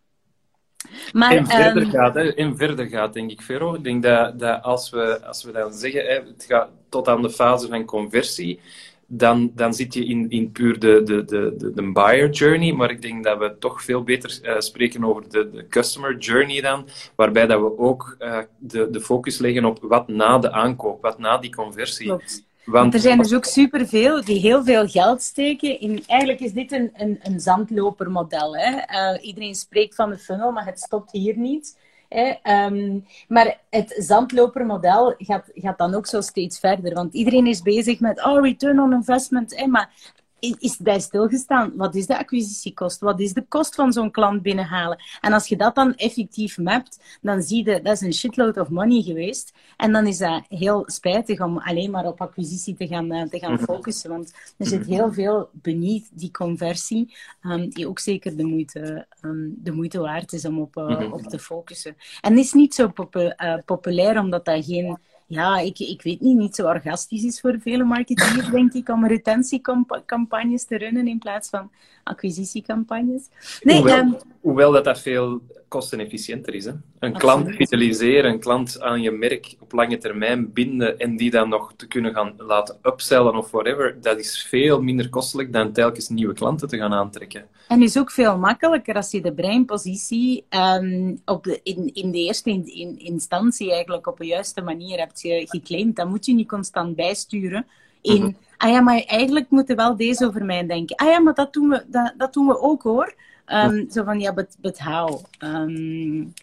[1.13, 1.89] Maar, en, verder um...
[1.89, 3.73] gaat, hè, en verder gaat, denk ik, Vero.
[3.73, 7.21] Ik denk dat, dat als, we, als we dan zeggen, hè, het gaat tot aan
[7.21, 8.60] de fase van conversie,
[9.08, 12.74] dan, dan zit je in, in puur de, de, de, de, buyer journey.
[12.74, 16.62] Maar ik denk dat we toch veel beter uh, spreken over de, de customer journey
[16.62, 16.88] dan.
[17.15, 21.20] Waarbij dat we ook uh, de, de focus leggen op wat na de aankoop, wat
[21.20, 22.06] na die conversie.
[22.06, 22.46] Klopt.
[22.65, 26.04] Want er zijn dus ook superveel die heel veel geld steken in...
[26.08, 28.58] Eigenlijk is dit een, een, een zandlopermodel.
[28.58, 28.72] Hè?
[28.72, 31.78] Uh, iedereen spreekt van de funnel, maar het stopt hier niet.
[32.10, 36.93] Um, maar het zandlopermodel gaat, gaat dan ook zo steeds verder.
[36.93, 39.67] Want iedereen is bezig met oh, return on investment.
[39.67, 41.73] maar is bij stilgestaan.
[41.76, 43.00] Wat is de acquisitiekost?
[43.00, 44.97] Wat is de kost van zo'n klant binnenhalen?
[45.21, 48.69] En als je dat dan effectief mapt, dan zie je dat is een shitload of
[48.69, 49.54] money geweest.
[49.78, 53.39] En dan is dat heel spijtig om alleen maar op acquisitie te gaan, uh, te
[53.39, 53.63] gaan mhm.
[53.63, 54.10] focussen.
[54.10, 54.91] Want er zit mhm.
[54.91, 60.34] heel veel beneath die conversie, um, die ook zeker de moeite, um, de moeite waard
[60.34, 61.95] is om op, uh, op te focussen.
[62.21, 64.97] En het is niet zo popu uh, populair, omdat dat geen
[65.28, 69.08] ja, ik, ik weet niet, niet zo orgastisch is voor vele marketeers, denk ik, om
[69.08, 71.72] retentiecampagnes te runnen in plaats van
[72.04, 73.30] acquisitiecampagnes.
[73.62, 76.65] Nee, hoewel, um, hoewel dat, dat veel kostenefficiënter is.
[76.65, 76.71] Hè?
[76.99, 81.49] Een klant fideliseeren, een klant aan je merk op lange termijn binden en die dan
[81.49, 86.10] nog te kunnen gaan laten upsellen of whatever, dat is veel minder kostelijk dan telkens
[86.10, 87.45] nieuwe klanten te gaan aantrekken.
[87.67, 92.17] En is ook veel makkelijker als je de breinpositie um, op de, in, in de
[92.17, 95.95] eerste in, in, instantie eigenlijk op de juiste manier hebt geclaimd.
[95.95, 97.65] Dan moet je niet constant bijsturen
[98.01, 98.21] in...
[98.21, 98.32] Mhm.
[98.58, 100.95] Ah ja, maar eigenlijk moeten wel deze over mij denken.
[100.95, 103.15] Ah ja, maar dat doen we, dat, dat doen we ook hoor.
[103.54, 105.24] Um, zo van, ja, but, but how?
[105.44, 106.34] Um,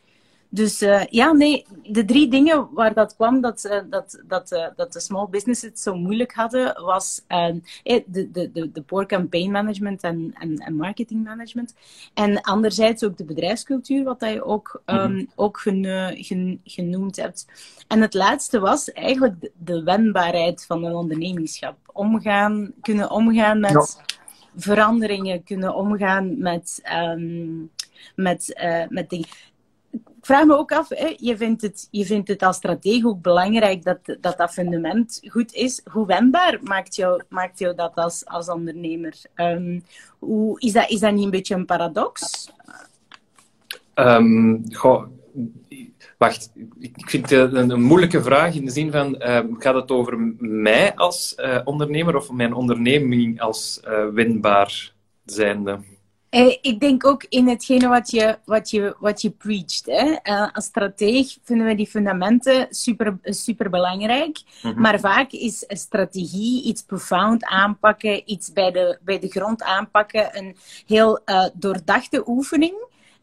[0.55, 4.67] dus uh, ja, nee, de drie dingen waar dat kwam dat, uh, dat, dat, uh,
[4.77, 9.51] dat de small businesses het zo moeilijk hadden, was de, de, de, de poor campaign
[9.51, 11.75] management en, en, en marketing management.
[12.15, 15.85] En anderzijds ook de bedrijfscultuur, wat je ook, um, ook gen,
[16.17, 17.47] gen, genoemd hebt.
[17.89, 21.77] En het laatste was eigenlijk de, de wendbaarheid van een ondernemingschap.
[21.93, 23.73] Omgaan, kunnen omgaan met...
[23.73, 24.14] Ja
[24.57, 27.71] veranderingen kunnen omgaan met, um,
[28.17, 29.29] met, uh, met dingen.
[29.91, 33.23] Ik vraag me ook af, hè, je, vindt het, je vindt het als stratege ook
[33.23, 35.81] belangrijk dat dat, dat fundament goed is.
[35.91, 39.15] Hoe wendbaar maakt jou, maakt jou dat als, als ondernemer?
[39.35, 39.85] Um,
[40.19, 42.49] hoe, is, dat, is dat niet een beetje een paradox?
[44.73, 45.07] Goh,
[46.19, 49.91] Wacht, ik vind het een, een, moeilijke vraag in de zin van, uh, gaat het
[49.91, 54.93] over mij als uh, ondernemer of mijn onderneming als uh, winbaar
[55.25, 55.79] zijnde?
[56.61, 59.87] Ik denk ook in hetgene wat je, wat je, wat je preacht.
[59.87, 60.17] Hè?
[60.53, 64.43] als strateeg vinden we die fundamenten super, super belangrijk.
[64.63, 64.81] Mhm.
[64.81, 70.57] Maar vaak is strategie iets profound aanpakken, iets bij de, bij de grond aanpakken, een
[70.87, 71.21] heel
[71.55, 72.75] doordachte oefening.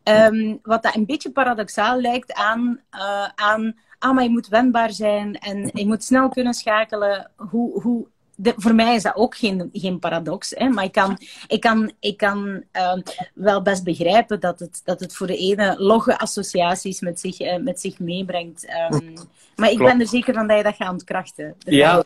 [0.03, 4.91] Ehm, wat dat een beetje paradoxaal lijkt aan, uh, aan ah, maar je moet wendbaar
[4.91, 7.31] zijn en je moet snel kunnen schakelen.
[7.35, 8.07] Hoe, hoe
[8.41, 10.53] voor mij is dat ook geen, geen paradox.
[10.55, 10.69] Hè?
[10.69, 13.01] Maar ik kan, ik kan, ik kan ehm,
[13.33, 17.57] wel best begrijpen dat het, dat het voor de ene logge associaties met zich, uh,
[17.57, 18.67] met zich meebrengt.
[18.91, 19.13] Um,
[19.55, 21.55] maar ik ben er zeker van dat je dat gaat ontkrachten.
[21.59, 22.03] Ja,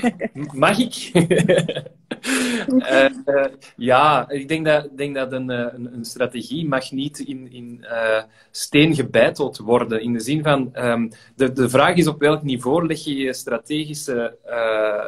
[0.52, 1.10] mag ik?
[2.68, 3.44] uh, uh,
[3.76, 7.86] ja, ik denk dat, denk dat een, een, een, strategie mag niet in, in
[8.50, 10.02] steen gebeiteld worden.
[10.02, 13.32] In de zin van, um, de, de vraag is op welk niveau leg je je
[13.32, 14.36] strategische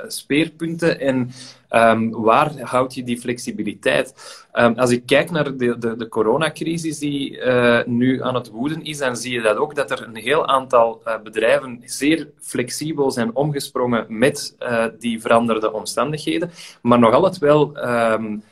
[0.06, 0.63] speerpunten
[0.98, 1.30] en
[1.70, 4.14] um, waar houd je die flexibiliteit?
[4.52, 8.84] Um, als ik kijk naar de, de, de coronacrisis die uh, nu aan het woeden
[8.84, 13.10] is, dan zie je dat ook dat er een heel aantal uh, bedrijven zeer flexibel
[13.10, 16.50] zijn omgesprongen met uh, die veranderde omstandigheden,
[16.82, 18.42] maar nog altijd wel um,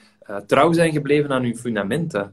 [0.47, 2.33] trouw zijn gebleven aan hun fundamenten.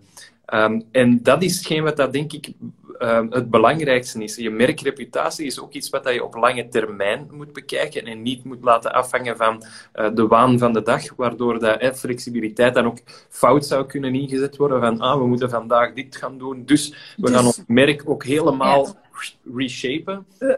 [0.54, 2.54] Um, en dat is hetgeen wat dat denk ik
[3.00, 4.36] uh, het belangrijkste is.
[4.36, 8.64] Je merkreputatie is ook iets wat je op lange termijn moet bekijken en niet moet
[8.64, 9.64] laten afhangen van
[9.96, 12.98] uh, de waan van de dag, waardoor dat eh, flexibiliteit dan ook
[13.30, 17.22] fout zou kunnen ingezet worden van ah, we moeten vandaag dit gaan doen, dus we
[17.22, 17.32] dus...
[17.32, 19.52] gaan ons merk ook helemaal ja.
[19.56, 20.26] reshapen.
[20.40, 20.54] Uh.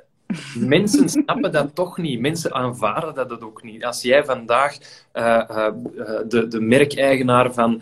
[0.56, 2.19] Mensen snappen dat toch niet.
[2.19, 3.86] Mensen aanvaarden dat ook niet.
[3.86, 4.77] Als jij vandaag
[5.13, 5.67] uh, uh,
[6.27, 7.82] de, de merkeigenaar van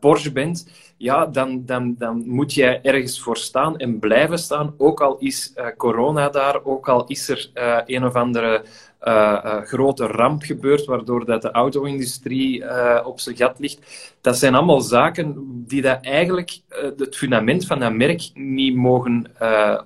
[0.00, 4.74] Porsche bent, ja, dan, dan, dan moet jij ergens voor staan en blijven staan.
[4.78, 8.64] Ook al is uh, corona daar, ook al is er uh, een of andere
[9.02, 12.64] uh, grote ramp gebeurd, waardoor dat de auto-industrie
[13.04, 14.14] op zijn gat ligt.
[14.20, 15.34] Dat zijn allemaal zaken
[15.66, 16.58] die dat eigenlijk
[16.96, 19.26] het fundament van dat merk niet mogen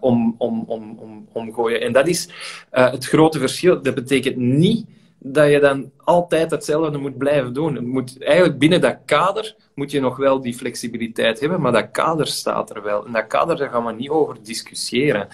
[0.01, 1.81] om, om, om, om, omgooien.
[1.81, 2.29] En dat is
[2.71, 3.83] het grote verschil.
[3.83, 4.87] Dat betekent niet
[5.23, 7.89] dat je dan altijd hetzelfde moet blijven doen.
[7.89, 12.27] Moet, eigenlijk binnen dat kader moet je nog wel die flexibiliteit hebben, maar dat kader
[12.27, 13.07] staat er wel.
[13.07, 15.29] En dat kader, daar gaan we niet over discussiëren.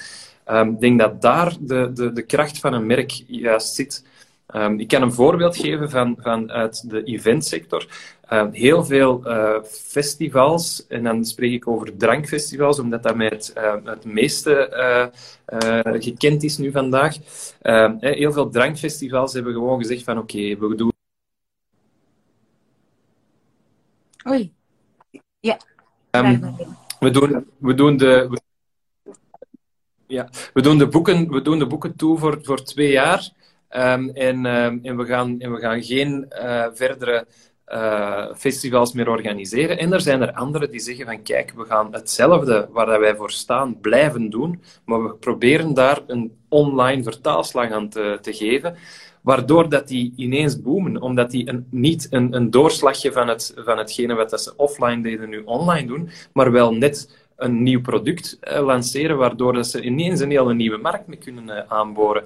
[0.51, 4.05] Um, ik denk dat daar de, de, de kracht van een merk juist zit.
[4.55, 7.87] Um, ik kan een voorbeeld geven van, vanuit de eventsector.
[8.33, 13.53] Uh, heel veel uh, festivals, en dan spreek ik over drankfestivals, omdat dat mij het,
[13.57, 15.13] uh, het meeste
[15.83, 17.17] gekend is nu vandaag.
[17.63, 20.93] Ehm, heel veel drankfestivals hebben gewoon gezegd van oké, okay, we doen...
[24.29, 24.53] Oei.
[25.41, 25.59] Ja.
[26.11, 26.57] Um,
[27.01, 28.27] we, doen, we doen de...
[28.31, 28.41] We,
[30.07, 33.31] ja, we doen de boeken, we doen de boeken toe voor, voor twee jaar.
[33.71, 36.27] Um, en, en, we gaan, en we gaan geen
[36.73, 37.27] verdere
[37.73, 39.79] uh, festivals meer organiseren.
[39.79, 43.31] En er zijn er anderen die zeggen van kijk, we gaan hetzelfde waar wij voor
[43.31, 48.77] staan blijven doen, maar we proberen daar een online vertaalslag aan te, te geven,
[49.21, 53.79] waardoor dat die ineens boomen, omdat die een, niet een, een doorslagje van, het, van
[53.79, 58.65] hetgene wat ze offline deden nu online doen, maar wel net een nieuw product uh,
[58.65, 62.25] lanceren, waardoor dat ze ineens een hele nieuwe markt mee kunnen uh, aanboren.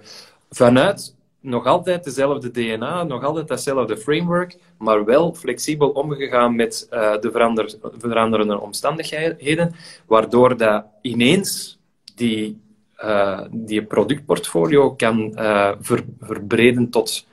[0.50, 7.18] Vanuit nog altijd dezelfde DNA, nog altijd datzelfde framework, maar wel flexibel omgegaan met uh,
[7.20, 9.74] de verander, veranderende omstandigheden,
[10.06, 11.78] waardoor dat ineens
[12.14, 12.60] die,
[13.04, 17.26] uh, die productportfolio kan uh, ver, verbreden tot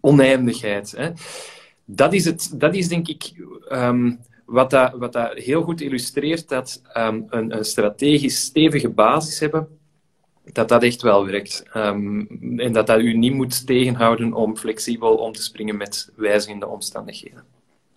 [0.00, 0.94] oneindigheid.
[0.96, 1.10] Hè.
[1.84, 3.32] Dat, is het, dat is denk ik
[3.68, 9.68] um, wat, dat, wat dat heel goed illustreert dat een, een strategisch stevige basis hebben
[10.52, 11.64] dat dat echt wel werkt.
[11.74, 12.26] Um,
[12.56, 17.44] en dat dat u niet moet tegenhouden om flexibel om te springen met wijzigende omstandigheden.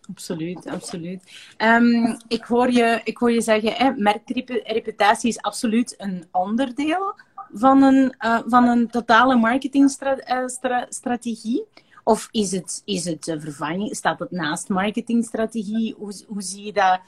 [0.10, 1.23] Absoluut, absoluut.
[1.57, 7.15] Um, ik, hoor je, ik hoor je zeggen, hè, merkreputatie is absoluut een onderdeel
[7.53, 11.60] van een, uh, van een totale marketingstrategie.
[11.60, 11.65] Uh,
[12.03, 13.95] of is het, is het vervanging?
[13.95, 15.95] Staat het naast marketingstrategie?
[15.97, 16.99] Hoe, hoe zie je dat?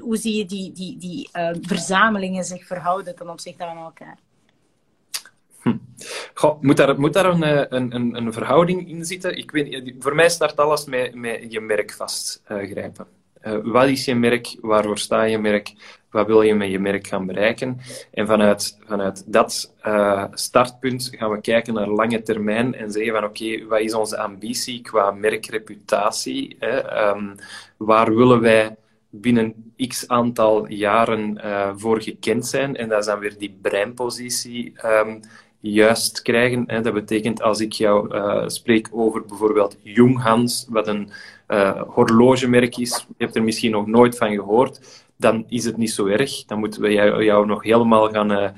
[0.00, 4.18] Hoe zie je die, die, die uh, verzamelingen zich verhouden ten opzichte van elkaar?
[5.62, 5.76] Hm.
[6.60, 9.36] Moet daar, moet daar een, eh, een, een, een, verhouding in zitten?
[9.36, 13.06] Ik weet, voor mij start alles met, met je merk vastgrijpen.
[13.46, 14.56] Uh, wat is je merk?
[14.60, 15.72] Waarvoor sta je merk?
[16.10, 17.80] Wat wil je met je merk gaan bereiken?
[18.10, 19.74] En vanuit, vanuit dat
[20.32, 24.80] startpunt gaan we kijken naar lange termijn en zeggen van oké, wat is onze ambitie
[24.80, 26.56] qua merkreputatie?
[26.58, 27.08] Hè?
[27.08, 27.34] Um,
[27.76, 28.76] waar willen wij
[29.10, 31.40] binnen x aantal jaren
[31.78, 32.76] voor gekend zijn?
[32.76, 35.20] En dat is dan weer die breinpositie um,
[35.60, 36.64] juist krijgen.
[36.66, 36.80] Hè.
[36.80, 41.10] Dat betekent als ik jou uh, spreek over bijvoorbeeld Junghans, wat een
[41.48, 45.90] uh, horlogemerk is, je hebt er misschien nog nooit van gehoord, dan is het niet
[45.90, 46.44] zo erg.
[46.44, 48.48] Dan moeten we jou, jou nog helemaal gaan uh,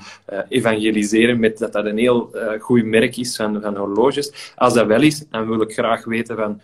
[0.49, 4.53] evangeliseren met dat dat een heel goed merk is van, van horloges.
[4.57, 6.61] Als dat wel is, dan wil ik graag weten van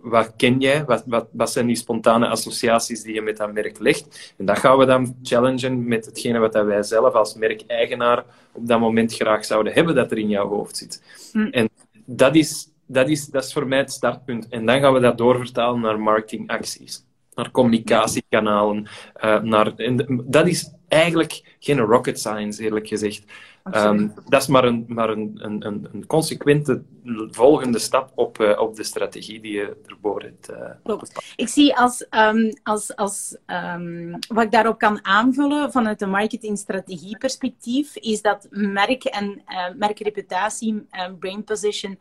[0.00, 0.84] wat ken jij?
[0.84, 4.34] Wat, wat, wat zijn die spontane associaties die je met dat merk legt?
[4.38, 8.80] En dat gaan we dan challengen met hetgene wat wij zelf als merkeigenaar op dat
[8.80, 11.02] moment graag zouden hebben dat er in jouw hoofd zit.
[11.32, 11.46] Mm.
[11.46, 11.68] En
[12.04, 14.48] dat is, dat, is, dat is voor mij het startpunt.
[14.48, 18.88] En dan gaan we dat doorvertalen naar marketingacties, naar communicatiekanalen.
[19.24, 23.24] Uh, naar, en dat is eigenlijk geen rocket science, eerlijk gezegd.
[23.64, 26.82] Ehm, dat is maar, een, maar een, een, een, consequente
[27.30, 30.50] volgende stap op, uh, op de strategie die je ervoor hebt.
[30.50, 31.34] Uh, Klopt.
[31.36, 37.96] Ik zie als, um, als, als um, wat ik daarop kan aanvullen vanuit een marketingstrategieperspectief,
[37.96, 41.98] is dat merk en uh, merkreputatie en brain position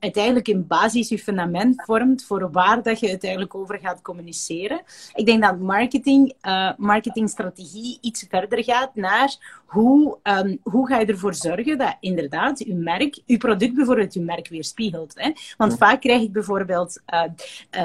[0.00, 4.80] uiteindelijk een basis, je fundament vormt voor waar dat je uiteindelijk over gaat communiceren.
[5.14, 6.34] Ik denk dat marketing,
[6.76, 12.74] marketingstrategie iets verder gaat naar hoe, um, hoe ga je ervoor zorgen dat inderdaad je
[12.74, 15.12] merk, je product bijvoorbeeld je merk weerspiegelt.
[15.14, 15.32] Hè?
[15.56, 17.22] Want vaak krijg ik bijvoorbeeld uh,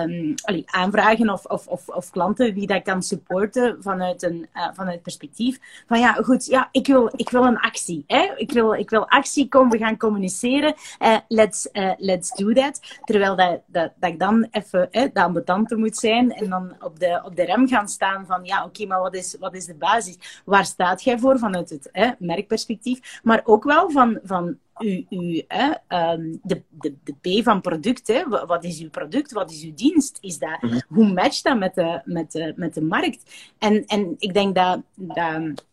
[0.02, 4.68] um, allee, aanvragen of, of, of, of, klanten wie dat kan supporten vanuit een uh,
[4.74, 8.04] vanuit perspectief van ja, goed, ja, ik wil, ik wil een actie.
[8.08, 8.34] Hè?
[8.36, 10.74] Ik, wil, ik wil actie, kom, we gaan communiceren.
[11.00, 12.82] Uh, let's, let's do that.
[13.04, 17.22] Terwijl dat, dat, dat ik dan even de ambetante moet zijn en dan op de,
[17.26, 19.76] op de rem gaan staan van ja, oké, okay, maar wat is, wat is de
[19.76, 20.42] basis?
[20.46, 22.82] Waar staat jij voor vanuit het hè, merkperspectief,
[23.24, 25.68] maar ook wel van, van u, u, hè,
[26.14, 28.08] um, de, de, de P van product.
[28.08, 28.46] Hè.
[28.46, 29.32] Wat is uw product?
[29.32, 30.18] Wat is uw dienst?
[30.22, 30.80] Is dat, mhm.
[30.88, 33.52] Hoe matcht dat met de, met de, met de markt?
[33.58, 35.66] En, en ik denk dat, dat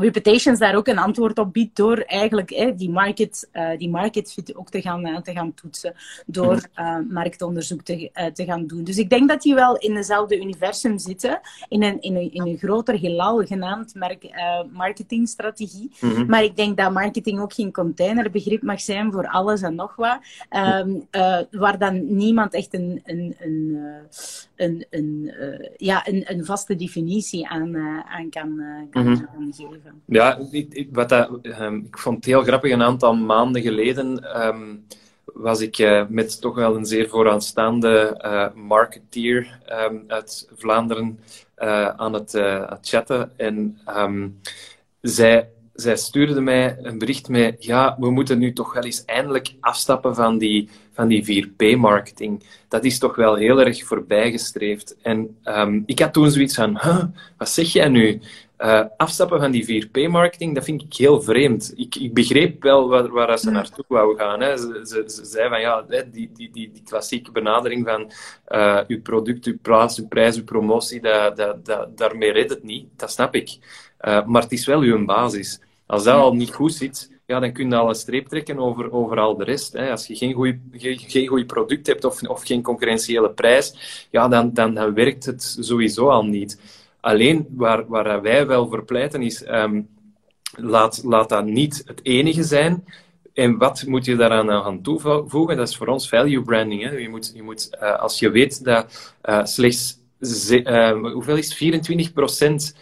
[0.00, 4.32] Reputations daar ook een antwoord op biedt door eigenlijk hè, die, market, uh, die market
[4.32, 5.94] fit ook te gaan, uh, te gaan toetsen,
[6.26, 8.84] door uh, marktonderzoek te, te gaan doen.
[8.84, 12.46] Dus ik denk dat die wel in dezelfde universum zitten, in een, in een, in
[12.46, 14.30] een groter heelal genaamd merk,
[14.72, 15.90] marketingstrategie.
[16.00, 19.96] Mm Maar ik denk dat marketing ook geen containerbegrip mag zijn voor alles en nog
[19.96, 20.18] wat,
[20.50, 21.06] um,
[21.50, 23.78] waar dan niemand echt een, een, een,
[24.56, 25.32] een, een,
[25.76, 27.76] ja, een, een vaste definitie aan,
[28.08, 29.87] aan kan, kan, mm kan geven.
[30.06, 32.72] Ja, ik, wat um, ik vond het heel grappig.
[32.72, 34.84] Een aantal maanden geleden um,
[35.34, 41.20] was ik uh, met toch wel een zeer vooraanstaande uh, marketeer um, uit Vlaanderen
[41.58, 43.32] uh, aan het, het, chatten.
[43.36, 43.78] En
[45.00, 49.54] zij, zij stuurde mij een bericht met: Ja, we moeten nu toch wel eens eindelijk
[49.60, 52.42] afstappen van die, van die 4P-marketing.
[52.68, 54.96] Dat is toch wel heel erg voorbijgestreefd.
[55.02, 55.36] En
[55.86, 57.04] ik had toen zoiets van: huh,
[57.36, 58.20] Wat zeg jij nu?
[58.58, 61.72] Uh, afstappen van die 4P-marketing, dat vind ik heel vreemd.
[61.76, 64.40] Ik, ik begreep wel waar, waar ze naartoe wou gaan.
[64.40, 64.56] Hè.
[64.56, 68.12] Ze, ze, ze zei van ja, die, die, die, die klassieke benadering van
[68.48, 72.62] uh, uw product, uw plaats, uw prijs, uw promotie, dat, dat, dat, daarmee redt het
[72.62, 72.86] niet.
[72.96, 73.58] Dat snap ik.
[74.00, 75.60] Uh, maar het is wel uw basis.
[75.86, 78.92] Als dat al niet goed zit, ja, dan kun je al een streep trekken over,
[78.92, 79.72] over al de rest.
[79.72, 79.90] Hè.
[79.90, 83.74] Als je geen goed geen, geen product hebt of, of geen concurrentiële prijs,
[84.10, 86.60] ja, dan, dan, dan werkt het sowieso al niet.
[87.00, 89.88] Alleen waar, waar wij wel voor pleiten is, um,
[90.56, 92.84] laat, laat dat niet het enige zijn.
[93.34, 95.56] En wat moet je daaraan gaan toevoegen?
[95.56, 96.82] Dat is voor ons value branding.
[96.82, 96.90] Hè.
[96.90, 99.98] Je moet, je moet, uh, als je weet dat uh, slechts
[100.50, 102.76] uh, hoeveel is 24 procent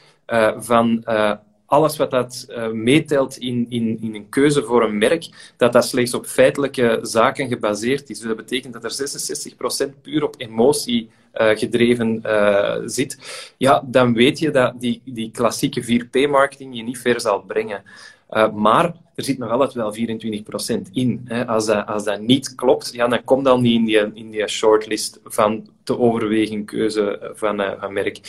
[0.57, 1.05] van
[1.67, 5.85] alles wat dat uh, meetelt in, in, in een keuze voor een merk, dat dat
[5.85, 8.19] slechts op feitelijke zaken gebaseerd is.
[8.19, 13.19] Dus dat betekent dat er 66% puur op emotie uh, gedreven uh, zit.
[13.57, 17.83] Ja, dan weet je dat die, die klassieke 4P-marketing je niet ver zal brengen.
[18.55, 19.95] maar er zit nog altijd wel
[20.89, 21.21] 24% in.
[21.25, 21.47] Hè.
[21.47, 24.49] Als, dat, als dat niet klopt, ja, dan komt dat niet in die, in die
[24.49, 28.21] shortlist van te overwegen keuze van, van merk.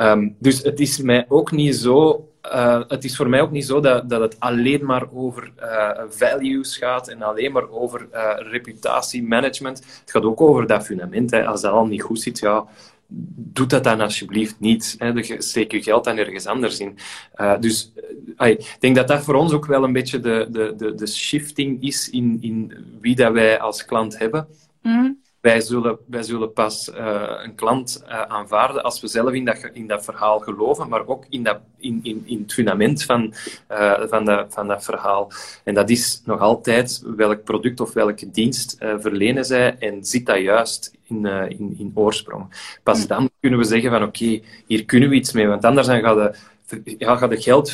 [0.00, 3.66] Um, dus het is mij ook niet zo uh, het is voor mij ook niet
[3.66, 8.34] zo dat, dat het alleen maar over uh, values gaat en alleen maar over uh,
[8.36, 9.78] reputatiemanagement.
[9.78, 11.30] Het gaat ook over dat fundament.
[11.30, 11.46] Hè.
[11.46, 12.66] Als dat al niet goed zit, ja,
[13.06, 14.96] doe dat dan alsjeblieft niet.
[14.98, 15.22] Hè.
[15.38, 16.98] Steek je geld dan ergens anders in.
[17.60, 17.92] dus
[18.38, 21.82] ik denk dat dat voor ons ook wel een beetje de, de, de, de shifting
[21.82, 24.46] is in, in wie dat wij als klant hebben.
[24.82, 25.18] Mm.
[25.40, 29.70] Wij zullen, wij zullen pas uh, een klant uh, aanvaarden als we zelf in dat,
[29.72, 33.34] in dat verhaal geloven, maar ook in, dat, in, in, in het fundament van,
[33.70, 35.30] uh, van, dat, van dat verhaal.
[35.64, 40.38] En dat is nog altijd welk product of welke dienst verlenen zij en zit dat
[40.38, 42.76] juist in, in, in oorsprong.
[42.82, 43.08] Pas hmm.
[43.08, 46.34] dan kunnen we zeggen van oké, hier kunnen we iets mee, want anders dan gaat
[46.84, 47.70] je ja, ga je geld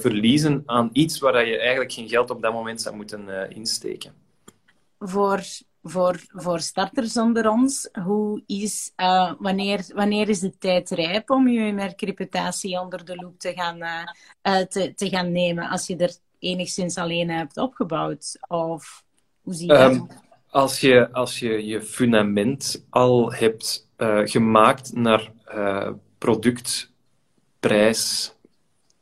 [0.00, 4.12] verliezen aan iets waar je eigenlijk geen geld op dat moment zou moeten insteken.
[4.98, 5.40] Voor
[5.82, 11.48] voor, voor starters onder ons, hoe is, uh, wanneer, wanneer is de tijd rijp om
[11.48, 13.78] je merkreputatie onder de loep te gaan,
[14.42, 18.38] uh, te, te gaan nemen als je er enigszins alleen hebt opgebouwd?
[18.48, 19.04] Of
[19.42, 20.06] hoe zie je um,
[20.50, 25.32] als je, als je je fundament al hebt uh, gemaakt naar
[26.18, 26.92] product,
[27.60, 28.34] prijs,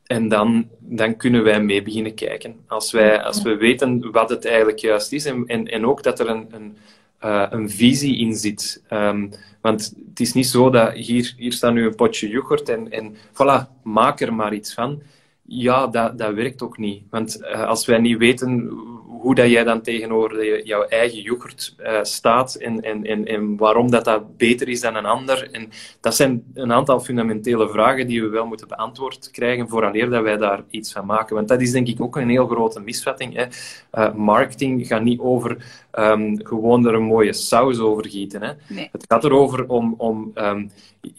[0.09, 2.55] en dan, dan kunnen wij mee beginnen kijken.
[2.67, 6.29] Als, wij, als we weten wat het eigenlijk juist is en, en, ook dat er
[6.29, 6.77] een, een,
[7.23, 8.83] uh, een visie in zit.
[8.91, 9.31] Um,
[9.61, 13.15] want het is niet zo dat hier, hier staat nu een potje yoghurt en, en
[13.15, 15.01] voilà, maak er maar iets van.
[15.41, 17.03] Ja, dat, dat werkt ook niet.
[17.09, 18.71] Want uh, als wij niet weten
[19.19, 23.91] hoe dat jij dan tegenover jouw eigen yoghurt uh, staat en, en, en, en waarom
[23.91, 25.51] dat, dat beter is dan een ander.
[25.51, 25.69] En
[26.01, 30.37] dat zijn een aantal fundamentele vragen die we wel moeten beantwoord krijgen vooraleer dat wij
[30.37, 31.35] daar iets van maken.
[31.35, 33.35] Want dat is denk ik ook een heel grote misvatting.
[33.35, 33.45] Hè.
[33.93, 35.57] Uh, marketing gaat niet over
[35.93, 38.41] um, gewoon er een mooie saus over gieten.
[38.41, 38.51] Hè.
[38.67, 38.89] Nee.
[38.91, 40.71] Het gaat erover om, om um,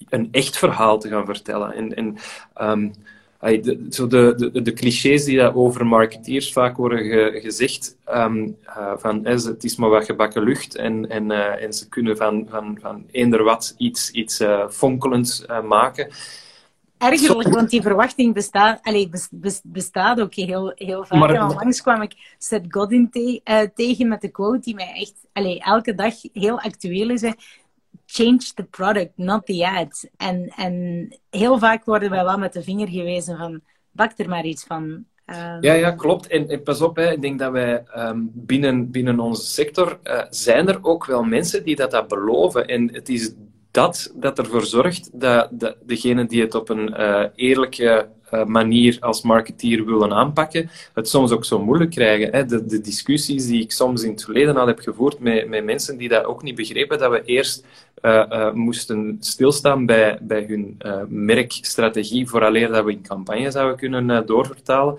[0.09, 1.73] een echt verhaal te gaan vertellen.
[1.75, 2.17] En, en
[2.71, 2.93] um,
[3.41, 8.57] de, zo de, de, de, clichés die dat over marketeers vaak worden ge, gezegd, um,
[8.66, 12.47] uh, van het is maar wat gebakken lucht en, en, uh, en ze kunnen van,
[12.51, 16.09] van, van eender wat iets, iets uh, fonkelends maken.
[16.99, 19.11] Ergerlijk, want die verwachting bestaat, allee,
[19.62, 21.18] bestaat ook heel, heel vaak.
[21.18, 25.14] Maar, en langs kwam ik Seth Godin te, tegen met de quote die mij echt
[25.32, 27.22] allee, elke dag heel actueel is
[28.13, 30.09] change the product, not the ad.
[30.17, 34.45] En, en heel vaak worden wij wel met de vinger gewezen van, bak er maar
[34.45, 34.83] iets van.
[35.27, 35.57] Um...
[35.61, 36.27] Ja, ja, klopt.
[36.27, 37.13] En, en, pas op, hè.
[37.13, 41.65] ik denk dat wij um, binnen, binnen onze sector uh, zijn er ook wel mensen
[41.65, 42.67] die dat, dat beloven.
[42.67, 43.35] En het is
[43.71, 48.97] dat dat ervoor zorgt dat, dat degenen die het op een uh, eerlijke uh, manier
[49.01, 52.33] als marketeer willen aanpakken, het soms ook zo moeilijk krijgen.
[52.33, 52.45] Hè.
[52.45, 55.97] De, de, discussies die ik soms in het verleden al heb gevoerd met, met mensen
[55.97, 57.64] die dat ook niet begrepen, dat we eerst
[58.03, 64.99] uh, moesten stilstaan bij, bij hun merkstrategie, vooraleer dat we in campagne zouden kunnen doorvertalen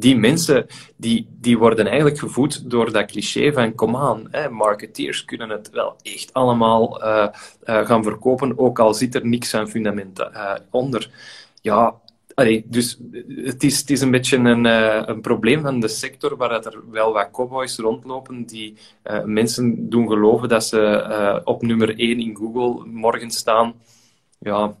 [0.00, 5.48] die mensen die, die worden eigenlijk gevoed door dat cliché van kom aan, marketeers kunnen
[5.48, 7.26] het wel echt allemaal uh,
[7.64, 11.10] uh, gaan verkopen, ook al zit er niks aan fundamenten uh, onder.
[11.62, 11.94] Ja,
[12.64, 14.64] dus het is, het is een beetje een,
[15.10, 18.76] een probleem van de sector waar er wel wat cowboys rondlopen die
[19.24, 23.74] mensen doen geloven dat ze op nummer 1 in Google morgen staan.
[24.38, 24.74] Ja,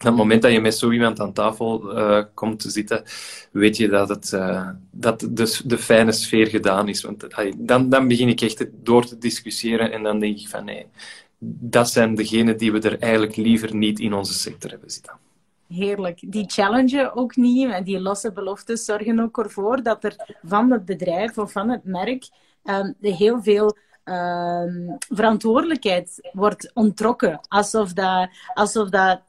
[0.00, 3.02] op het moment dat je met zo iemand aan tafel uh, komt te zitten,
[3.52, 7.02] weet je dat, het, uh, dat de, de fijne sfeer gedaan is.
[7.02, 7.26] Want
[7.56, 10.86] dan, dan begin ik echt door te discussiëren en dan denk ik van nee,
[11.38, 15.12] dat zijn degenen die we er eigenlijk liever niet in onze sector hebben zitten.
[15.68, 16.32] Heerlijk.
[16.32, 20.84] Die challenge ook niet en die losse beloftes zorgen ook ervoor dat er van het
[20.84, 22.28] bedrijf of van het merk
[22.64, 27.40] um, heel veel um, verantwoordelijkheid wordt ontrokken.
[27.48, 29.20] Alsof dat, alsof dat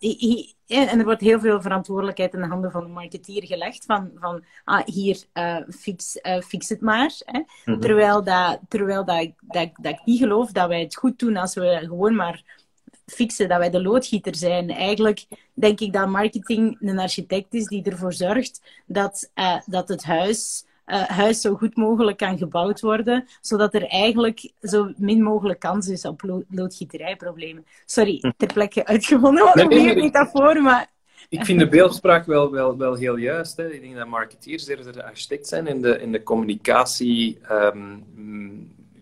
[0.72, 3.86] en er wordt heel veel verantwoordelijkheid in de handen van de marketeer gelegd.
[3.86, 7.12] Van, van ah, hier, uh, fix, uh, fix het maar.
[7.26, 7.40] Hè.
[7.40, 7.80] Mm -hmm.
[7.80, 11.54] Terwijl, dat, terwijl dat, dat, dat ik niet geloof dat wij het goed doen als
[11.54, 12.60] we gewoon maar
[13.06, 14.70] fixen, dat wij de loodgieter zijn.
[14.70, 20.04] Eigenlijk denk ik dat marketing een architect is die ervoor zorgt dat, uh, dat het
[20.04, 25.60] huis uh, huis zo goed mogelijk kan gebouwd worden, zodat er eigenlijk zo min mogelijk
[25.60, 27.66] kans is op lo loodgieterijproblemen.
[27.86, 28.32] Sorry, hm.
[28.38, 30.90] ter plekke uitgevonden, wat nee, maar...
[31.30, 33.58] Ik vind de beeldspraak wel, wel, wel heel juist.
[33.58, 33.72] Hè.
[33.72, 38.04] Ik denk dat marketeers eerder de architect zijn in de, in de communicatie um,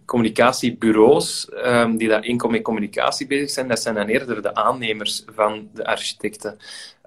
[0.10, 5.24] communicatiebureaus um, die daar enkel met communicatie bezig zijn, dat zijn dan eerder de aannemers
[5.36, 6.58] van de architecten.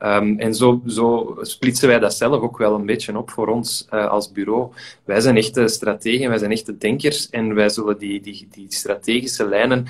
[0.03, 3.87] Um, en zo, zo, splitsen wij dat zelf ook wel een beetje op voor ons
[3.91, 4.73] uh, als bureau.
[5.05, 9.49] Wij zijn echte strategen, wij zijn echte denkers en wij zullen die, die, die strategische
[9.49, 9.87] lijnen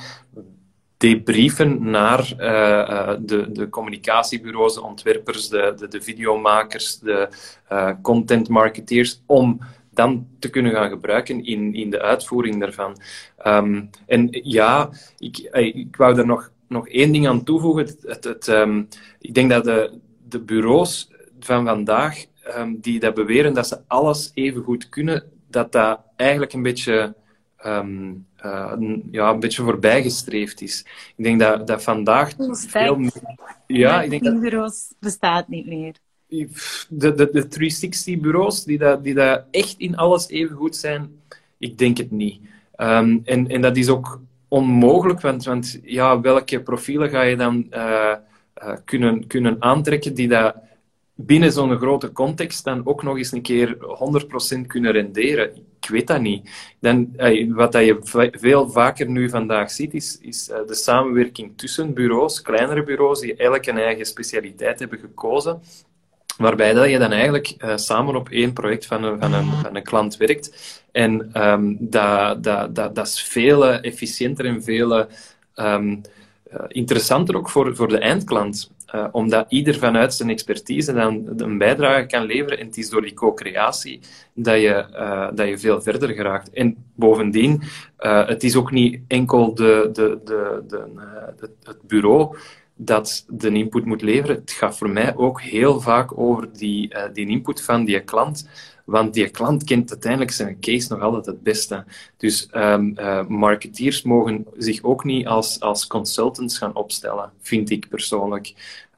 [0.96, 7.28] debriefen naar uh, uh, de, de communicatiebureaus, de ontwerpers, de, de, de videomakers, de
[7.72, 9.60] uh, content marketeers, om
[9.94, 12.96] dan te kunnen gaan gebruiken in, in de uitvoering daarvan.
[13.46, 15.38] Um, en ja, ik,
[15.74, 17.84] ik wou er nog, nog één ding aan toevoegen.
[17.84, 18.88] Het, het, het um,
[19.18, 22.24] ik denk dat de, de bureaus van vandaag,
[22.56, 27.14] um, die dat beweren dat ze alles even goed kunnen, dat dat eigenlijk een beetje,
[27.66, 28.72] um, uh,
[29.10, 30.84] ja, een beetje voorbijgestreefd is.
[31.16, 33.22] Ik denk dat, dat vandaag veel meer...
[33.66, 34.40] Ja, ik denk dat...
[34.40, 35.94] bureaus bestaat niet meer
[36.88, 41.10] de, de, de 360-bureaus die, dat, die dat echt in alles even goed zijn,
[41.58, 42.40] ik denk het niet.
[42.76, 47.66] Um, en, en dat is ook onmogelijk, want, want ja, welke profielen ga je dan
[47.70, 48.14] uh,
[48.62, 50.54] uh, kunnen, kunnen aantrekken die dat
[51.14, 53.76] binnen zo'n grote context dan ook nog eens een keer
[54.56, 55.56] 100% kunnen renderen?
[55.80, 56.50] Ik weet dat niet.
[56.80, 61.94] Dan, uh, wat dat je veel vaker nu vandaag ziet, is, is de samenwerking tussen
[61.94, 65.60] bureaus, kleinere bureaus, die elk een eigen specialiteit hebben gekozen
[66.42, 69.82] Waarbij dat je dan eigenlijk uh, samen op één project van een, van een, een
[69.82, 70.82] klant werkt.
[70.92, 75.06] En um, dat, dat, dat, dat is veel efficiënter en veel
[75.54, 76.00] um,
[76.68, 78.70] interessanter ook voor, voor de eindklant.
[78.94, 82.58] Uh, omdat ieder vanuit zijn expertise dan een bijdrage kan leveren.
[82.58, 84.00] En het is door die co-creatie
[84.34, 84.84] dat, je,
[85.34, 86.50] dat je veel verder geraakt.
[86.50, 87.62] En bovendien,
[88.00, 92.36] uh, het is ook niet enkel de, de, de, de, het bureau
[92.84, 94.36] dat de input moet leveren.
[94.36, 98.48] Het gaat voor mij ook heel vaak over die, die input van die klant.
[98.84, 101.84] Want die klant kent uiteindelijk zijn case nog altijd het beste.
[102.16, 102.94] Dus um,
[103.28, 108.54] marketeers mogen zich ook niet als, als consultants gaan opstellen, vind ik persoonlijk.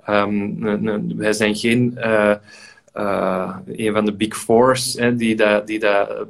[0.09, 2.35] Um, wij zijn geen uh,
[2.95, 5.81] uh, een van de big fours hè, die, dat, die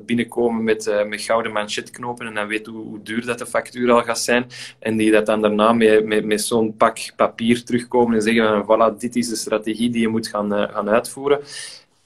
[0.06, 3.92] binnenkomen met, uh, met gouden manchetknopen en dan weten hoe, hoe, duur dat de factuur
[3.92, 4.46] al gaat zijn.
[4.78, 8.92] En die dat dan daarna met, met, met zo'n pak papier terugkomen en zeggen van
[8.94, 11.40] voilà, dit is de strategie die je moet gaan, gaan uitvoeren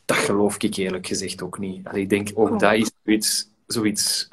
[0.04, 1.86] dat geloof ik eerlijk gezegd ook niet.
[1.86, 4.28] Allee, ik denk ook dat is zoiets, zoiets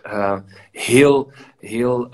[0.72, 2.08] heel, heel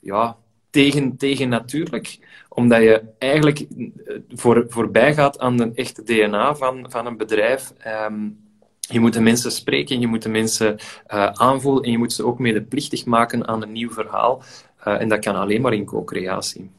[0.00, 0.36] ja,
[0.70, 2.18] tegen, tegen natuurlijk.
[2.54, 7.72] Omdat je eigenlijk eh, voor, voorbij gaat aan de echte DNA van, van een bedrijf.
[8.08, 8.40] Um,
[8.78, 10.76] je moet de mensen spreken, je moet de mensen
[11.14, 14.42] uh, aanvoelen en je moet ze ook medeplichtig maken aan een nieuw verhaal.
[14.86, 16.70] Uh, en dat kan alleen maar in co-creatie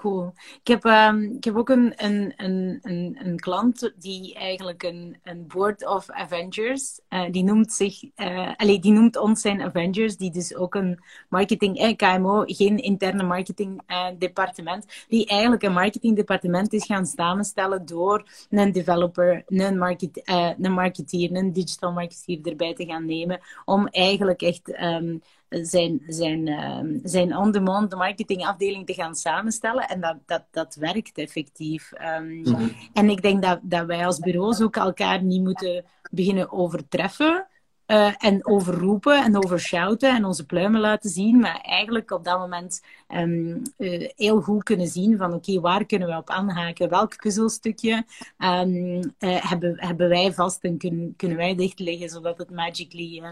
[0.00, 0.32] cool.
[0.62, 5.16] Ik heb, um, ik heb ook een, een, een, een, een klant die eigenlijk een,
[5.22, 10.30] een board of Avengers, uh, die noemt zich, uh, die noemt ons zijn Avengers, die
[10.30, 10.98] dus ook een
[11.28, 13.82] marketing, eh, KMO, geen interne marketing
[14.18, 20.22] departement, die eigenlijk een marketing departement is gaan samenstellen door een developer, een, market,
[20.58, 26.46] een marketeer, een digital marketeer erbij te gaan nemen, om eigenlijk echt um, zijn, zijn,
[26.46, 29.88] uh, zijn on-demand marketingafdeling te gaan samenstellen.
[29.88, 31.92] En dat, dat, dat werkt effectief.
[32.18, 32.72] Um, mm-hmm.
[32.92, 37.46] En ik denk dat, dat wij als bureaus ook elkaar niet moeten beginnen overtreffen.
[37.90, 41.38] Uh, en overroepen en overshouten en onze pluimen laten zien.
[41.38, 42.82] Maar eigenlijk op dat moment
[43.16, 46.88] um, uh, heel goed kunnen zien van oké, okay, waar kunnen we op aanhaken?
[46.88, 48.04] Welk puzzelstukje
[48.38, 53.22] um, uh, hebben, hebben wij vast en kun, kunnen wij dichtleggen zodat het magically...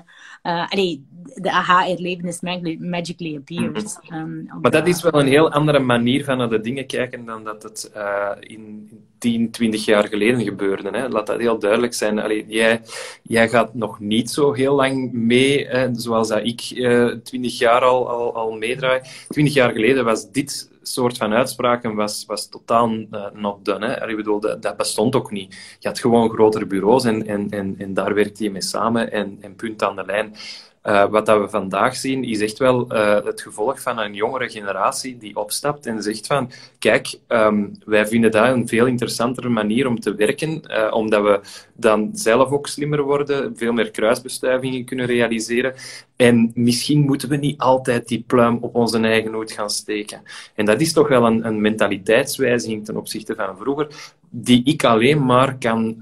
[0.43, 2.41] allee, de aha-erlevenis
[2.79, 3.99] magically appears.
[4.13, 7.45] Um, maar dat is wel een heel andere manier van naar de dingen kijken dan
[7.45, 7.91] dat het
[8.41, 8.89] in
[9.19, 10.91] 10, 20 jaar geleden gebeurde.
[10.91, 11.09] Hè.
[11.09, 12.45] Laat dat heel duidelijk zijn.
[12.49, 12.81] Jij,
[13.23, 18.09] jij gaat nog niet zo heel lang mee, zoals dat ik uh, 20 jaar al,
[18.09, 19.01] al, al meedraai.
[19.29, 23.87] 20 jaar geleden was dit soort van uitspraken was, was totaal uh, not done.
[23.87, 24.09] Hè.
[24.09, 25.77] Ik bedoel, dat, dat, bestond ook niet.
[25.79, 29.39] Je had gewoon grotere bureaus en, en, en, en daar werkte je mee samen en,
[29.41, 30.35] en punt aan de lijn.
[30.85, 34.49] Uh, wat dat we vandaag zien, is echt wel uh, het gevolg van een jongere
[34.49, 39.87] generatie die opstapt en zegt van, kijk, um, wij vinden dat een veel interessantere manier
[39.87, 41.41] om te werken, uh, omdat we
[41.75, 45.75] dan zelf ook slimmer worden, veel meer kruisbestuivingen kunnen realiseren.
[46.17, 50.23] En misschien moeten we niet altijd die pluim op onze eigen hoed gaan steken.
[50.55, 53.87] En dat is toch wel een, een mentaliteitswijziging ten opzichte van vroeger,
[54.31, 55.97] die ik alleen maar kan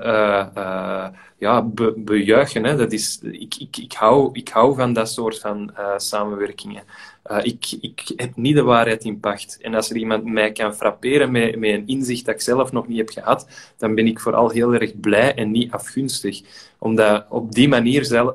[1.38, 2.64] ja, be, bejuichen.
[2.64, 2.76] Hè.
[2.76, 6.82] Dat is, ik, ik, ik, hou, ik hou van dat soort van uh, samenwerkingen.
[7.30, 9.58] Uh, ik, ik heb niet de waarheid in pacht.
[9.60, 12.88] En als er iemand mij kan frapperen met, met een inzicht dat ik zelf nog
[12.88, 16.40] niet heb gehad, dan ben ik vooral heel erg blij en niet afgunstig.
[16.78, 18.34] Omdat op die manier zelf,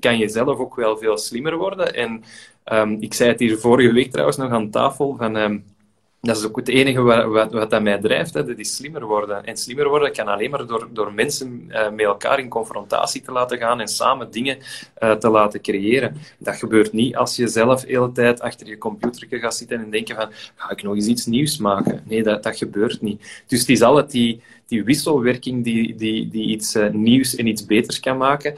[0.00, 1.94] kan je zelf ook wel veel slimmer worden.
[1.94, 2.24] En
[2.72, 5.36] um, ik zei het hier vorige week trouwens nog aan tafel, van...
[5.36, 5.72] Um,
[6.24, 8.34] dat is ook het enige wat, wat, dat mij drijft.
[8.34, 8.44] Hè.
[8.44, 9.44] Dat is slimmer worden.
[9.44, 13.32] En slimmer worden kan alleen maar door, door mensen uh, met elkaar in confrontatie te
[13.32, 14.58] laten gaan en samen dingen
[15.02, 16.16] uh, te laten creëren.
[16.38, 19.90] Dat gebeurt niet als je zelf de hele tijd achter je computer gaat zitten en
[19.90, 22.02] denken van, ga ik nog eens iets nieuws maken?
[22.04, 23.42] Nee, dat, dat gebeurt niet.
[23.46, 27.66] Dus het is altijd die, die wisselwerking die, die, die iets uh, nieuws en iets
[27.66, 28.54] beters kan maken.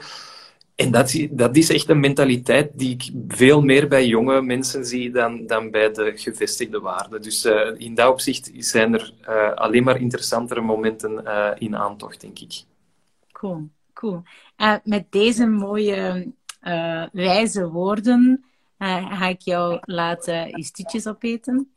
[0.77, 5.11] En dat, dat is echt een mentaliteit die ik veel meer bij jonge mensen zie
[5.11, 7.21] dan, dan bij de gevestigde waarden.
[7.21, 12.21] Dus uh, in dat opzicht zijn er uh, alleen maar interessantere momenten uh, in aantocht,
[12.21, 12.63] denk ik.
[13.31, 14.23] Cool, cool.
[14.83, 16.31] met deze mooie
[17.11, 18.45] wijze woorden
[18.77, 21.71] ga ik jou laten je opeten.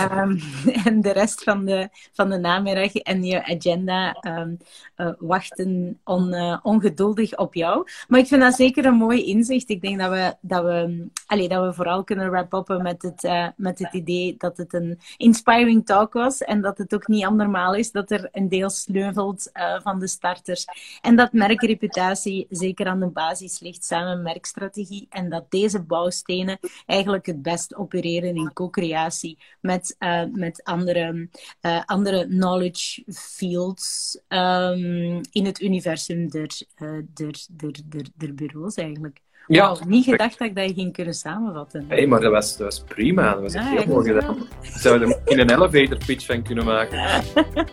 [0.00, 0.38] Um,
[0.84, 4.58] en de rest van de, van de namiddag en je agenda um,
[4.96, 7.88] uh, wachten on, uh, ongeduldig op jou.
[8.08, 9.68] Maar ik vind dat zeker een mooi inzicht.
[9.68, 13.48] Ik denk dat we, dat we, allez, dat we vooral kunnen wrap-uppen met, het, uh,
[13.56, 16.42] met het idee dat het een inspiring talk was.
[16.42, 19.50] En dat het ook niet andermaal is dat er een deel sleuvelt
[19.82, 20.64] van de starters.
[21.00, 25.06] En dat merkreputatie zeker aan de basis ligt samen merkstrategie.
[25.10, 31.28] En dat deze bouwstenen eigenlijk het best opereren in co-creatie met, uh, met andere,
[31.62, 36.48] uh, andere knowledge fields um, in het universum der,
[36.82, 39.24] uh, der, der, der, der bureaus eigenlijk.
[39.46, 39.68] Ja.
[39.68, 41.84] Wow, niet gedacht dat ik dat ging kunnen samenvatten.
[41.88, 43.32] Hé, hey, maar dat was, dat was prima.
[43.32, 44.36] Dat was ja, heel mooi gedaan.
[44.60, 47.24] We zouden er in een elevator pitch van kunnen maken.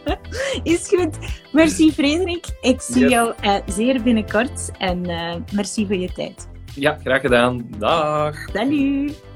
[0.64, 1.18] Is goed.
[1.52, 2.46] Merci Frederik.
[2.62, 3.12] Ik zie yes.
[3.12, 4.72] jou uh, zeer binnenkort.
[4.78, 6.48] En uh, merci voor je tijd.
[6.76, 7.68] Ja, graag gedaan.
[7.78, 8.36] Dag.
[8.54, 9.32] Salut.